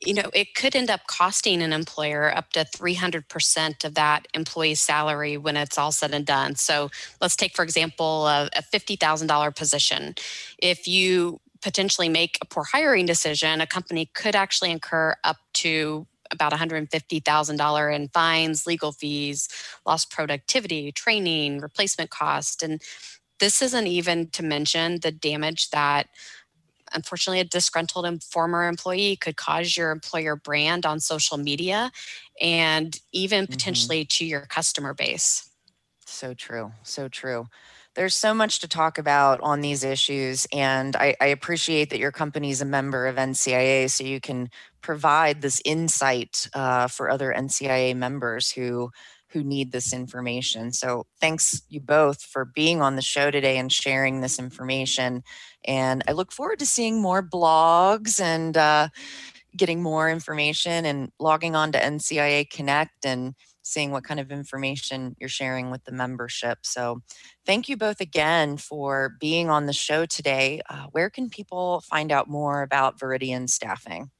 you 0.00 0.14
know, 0.14 0.30
it 0.34 0.54
could 0.54 0.76
end 0.76 0.90
up 0.90 1.06
costing 1.06 1.62
an 1.62 1.72
employer 1.72 2.34
up 2.34 2.52
to 2.52 2.64
300% 2.64 3.84
of 3.84 3.94
that 3.94 4.28
employee's 4.34 4.80
salary 4.80 5.36
when 5.36 5.56
it's 5.56 5.78
all 5.78 5.92
said 5.92 6.12
and 6.12 6.26
done. 6.26 6.54
So 6.54 6.90
let's 7.20 7.36
take, 7.36 7.56
for 7.56 7.62
example, 7.62 8.26
a, 8.26 8.50
a 8.54 8.62
$50,000 8.62 9.56
position. 9.56 10.14
If 10.58 10.86
you 10.86 11.40
potentially 11.62 12.08
make 12.08 12.38
a 12.42 12.44
poor 12.44 12.64
hiring 12.64 13.06
decision, 13.06 13.60
a 13.60 13.66
company 13.66 14.10
could 14.14 14.36
actually 14.36 14.70
incur 14.70 15.16
up 15.24 15.38
to 15.54 16.06
about 16.30 16.52
$150,000 16.52 17.96
in 17.96 18.08
fines, 18.08 18.66
legal 18.66 18.92
fees, 18.92 19.48
lost 19.86 20.10
productivity, 20.10 20.92
training, 20.92 21.60
replacement 21.60 22.10
cost. 22.10 22.62
And 22.62 22.82
this 23.38 23.62
isn't 23.62 23.86
even 23.86 24.28
to 24.30 24.42
mention 24.42 25.00
the 25.00 25.12
damage 25.12 25.70
that 25.70 26.08
unfortunately 26.92 27.40
a 27.40 27.44
disgruntled 27.44 28.22
former 28.22 28.66
employee 28.66 29.16
could 29.16 29.36
cause 29.36 29.76
your 29.76 29.90
employer 29.90 30.36
brand 30.36 30.86
on 30.86 31.00
social 31.00 31.36
media 31.36 31.90
and 32.40 33.00
even 33.12 33.44
mm-hmm. 33.44 33.52
potentially 33.52 34.04
to 34.04 34.24
your 34.24 34.42
customer 34.42 34.94
base. 34.94 35.50
So 36.06 36.34
true. 36.34 36.72
So 36.82 37.08
true. 37.08 37.48
There's 37.94 38.14
so 38.14 38.34
much 38.34 38.58
to 38.60 38.68
talk 38.68 38.98
about 38.98 39.40
on 39.40 39.62
these 39.62 39.82
issues, 39.82 40.46
and 40.52 40.94
I, 40.96 41.16
I 41.18 41.26
appreciate 41.28 41.88
that 41.90 41.98
your 41.98 42.12
company 42.12 42.50
is 42.50 42.60
a 42.60 42.66
member 42.66 43.06
of 43.06 43.16
NCIA, 43.16 43.90
so 43.90 44.04
you 44.04 44.20
can 44.20 44.50
provide 44.82 45.40
this 45.40 45.62
insight 45.64 46.46
uh, 46.52 46.88
for 46.88 47.08
other 47.08 47.32
NCIA 47.34 47.96
members 47.96 48.50
who 48.50 48.90
who 49.30 49.42
need 49.42 49.72
this 49.72 49.92
information. 49.92 50.72
So 50.72 51.06
thanks 51.20 51.62
you 51.68 51.80
both 51.80 52.22
for 52.22 52.44
being 52.44 52.80
on 52.80 52.96
the 52.96 53.02
show 53.02 53.30
today 53.30 53.58
and 53.58 53.72
sharing 53.72 54.20
this 54.20 54.38
information. 54.38 55.22
And 55.64 56.02
I 56.06 56.12
look 56.12 56.32
forward 56.32 56.58
to 56.60 56.66
seeing 56.66 57.02
more 57.02 57.22
blogs 57.22 58.20
and 58.20 58.56
uh, 58.56 58.88
getting 59.56 59.82
more 59.82 60.08
information 60.08 60.84
and 60.84 61.10
logging 61.18 61.56
on 61.56 61.72
to 61.72 61.78
NCIA 61.78 62.48
Connect 62.50 63.04
and 63.04 63.34
seeing 63.62 63.90
what 63.90 64.04
kind 64.04 64.20
of 64.20 64.30
information 64.30 65.16
you're 65.18 65.28
sharing 65.28 65.70
with 65.72 65.82
the 65.84 65.92
membership. 65.92 66.58
So, 66.62 67.02
thank 67.44 67.68
you 67.68 67.76
both 67.76 68.00
again 68.00 68.58
for 68.58 69.16
being 69.18 69.50
on 69.50 69.66
the 69.66 69.72
show 69.72 70.06
today. 70.06 70.60
Uh, 70.70 70.86
where 70.92 71.10
can 71.10 71.28
people 71.28 71.80
find 71.80 72.12
out 72.12 72.28
more 72.28 72.62
about 72.62 72.98
Viridian 72.98 73.48
staffing? 73.48 74.10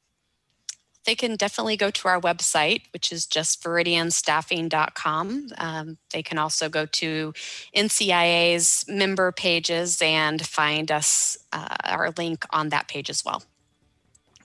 They 1.07 1.15
can 1.15 1.37
definitely 1.37 1.77
go 1.77 1.91
to 1.91 2.09
our 2.09 2.21
website, 2.21 2.83
which 2.93 3.13
is 3.13 3.27
just 3.27 3.63
viridianstaffing.com. 3.63 5.49
Um, 5.57 5.99
they 6.11 6.23
can 6.23 6.37
also 6.37 6.69
go 6.69 6.85
to 6.87 7.33
NCIA's 7.75 8.85
member 8.89 9.33
pages 9.33 10.03
and 10.03 10.45
find 10.45 10.91
us, 10.91 11.39
uh, 11.53 11.77
our 11.85 12.11
link 12.19 12.45
on 12.51 12.71
that 12.71 12.89
page 12.89 13.09
as 13.09 13.25
well. 13.25 13.43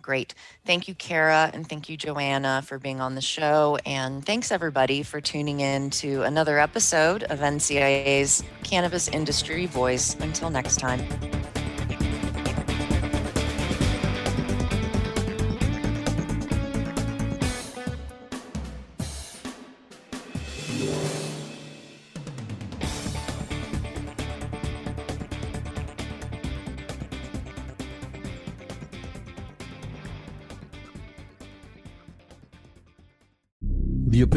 Great. 0.01 0.33
Thank 0.65 0.87
you, 0.87 0.95
Kara, 0.95 1.51
and 1.53 1.67
thank 1.67 1.87
you, 1.87 1.95
Joanna, 1.95 2.63
for 2.65 2.79
being 2.79 3.01
on 3.01 3.15
the 3.15 3.21
show. 3.21 3.77
And 3.85 4.25
thanks, 4.25 4.51
everybody, 4.51 5.03
for 5.03 5.21
tuning 5.21 5.59
in 5.59 5.89
to 5.91 6.23
another 6.23 6.59
episode 6.59 7.23
of 7.23 7.39
NCIA's 7.39 8.43
Cannabis 8.63 9.07
Industry 9.07 9.67
Voice. 9.67 10.15
Until 10.19 10.49
next 10.49 10.77
time. 10.77 11.01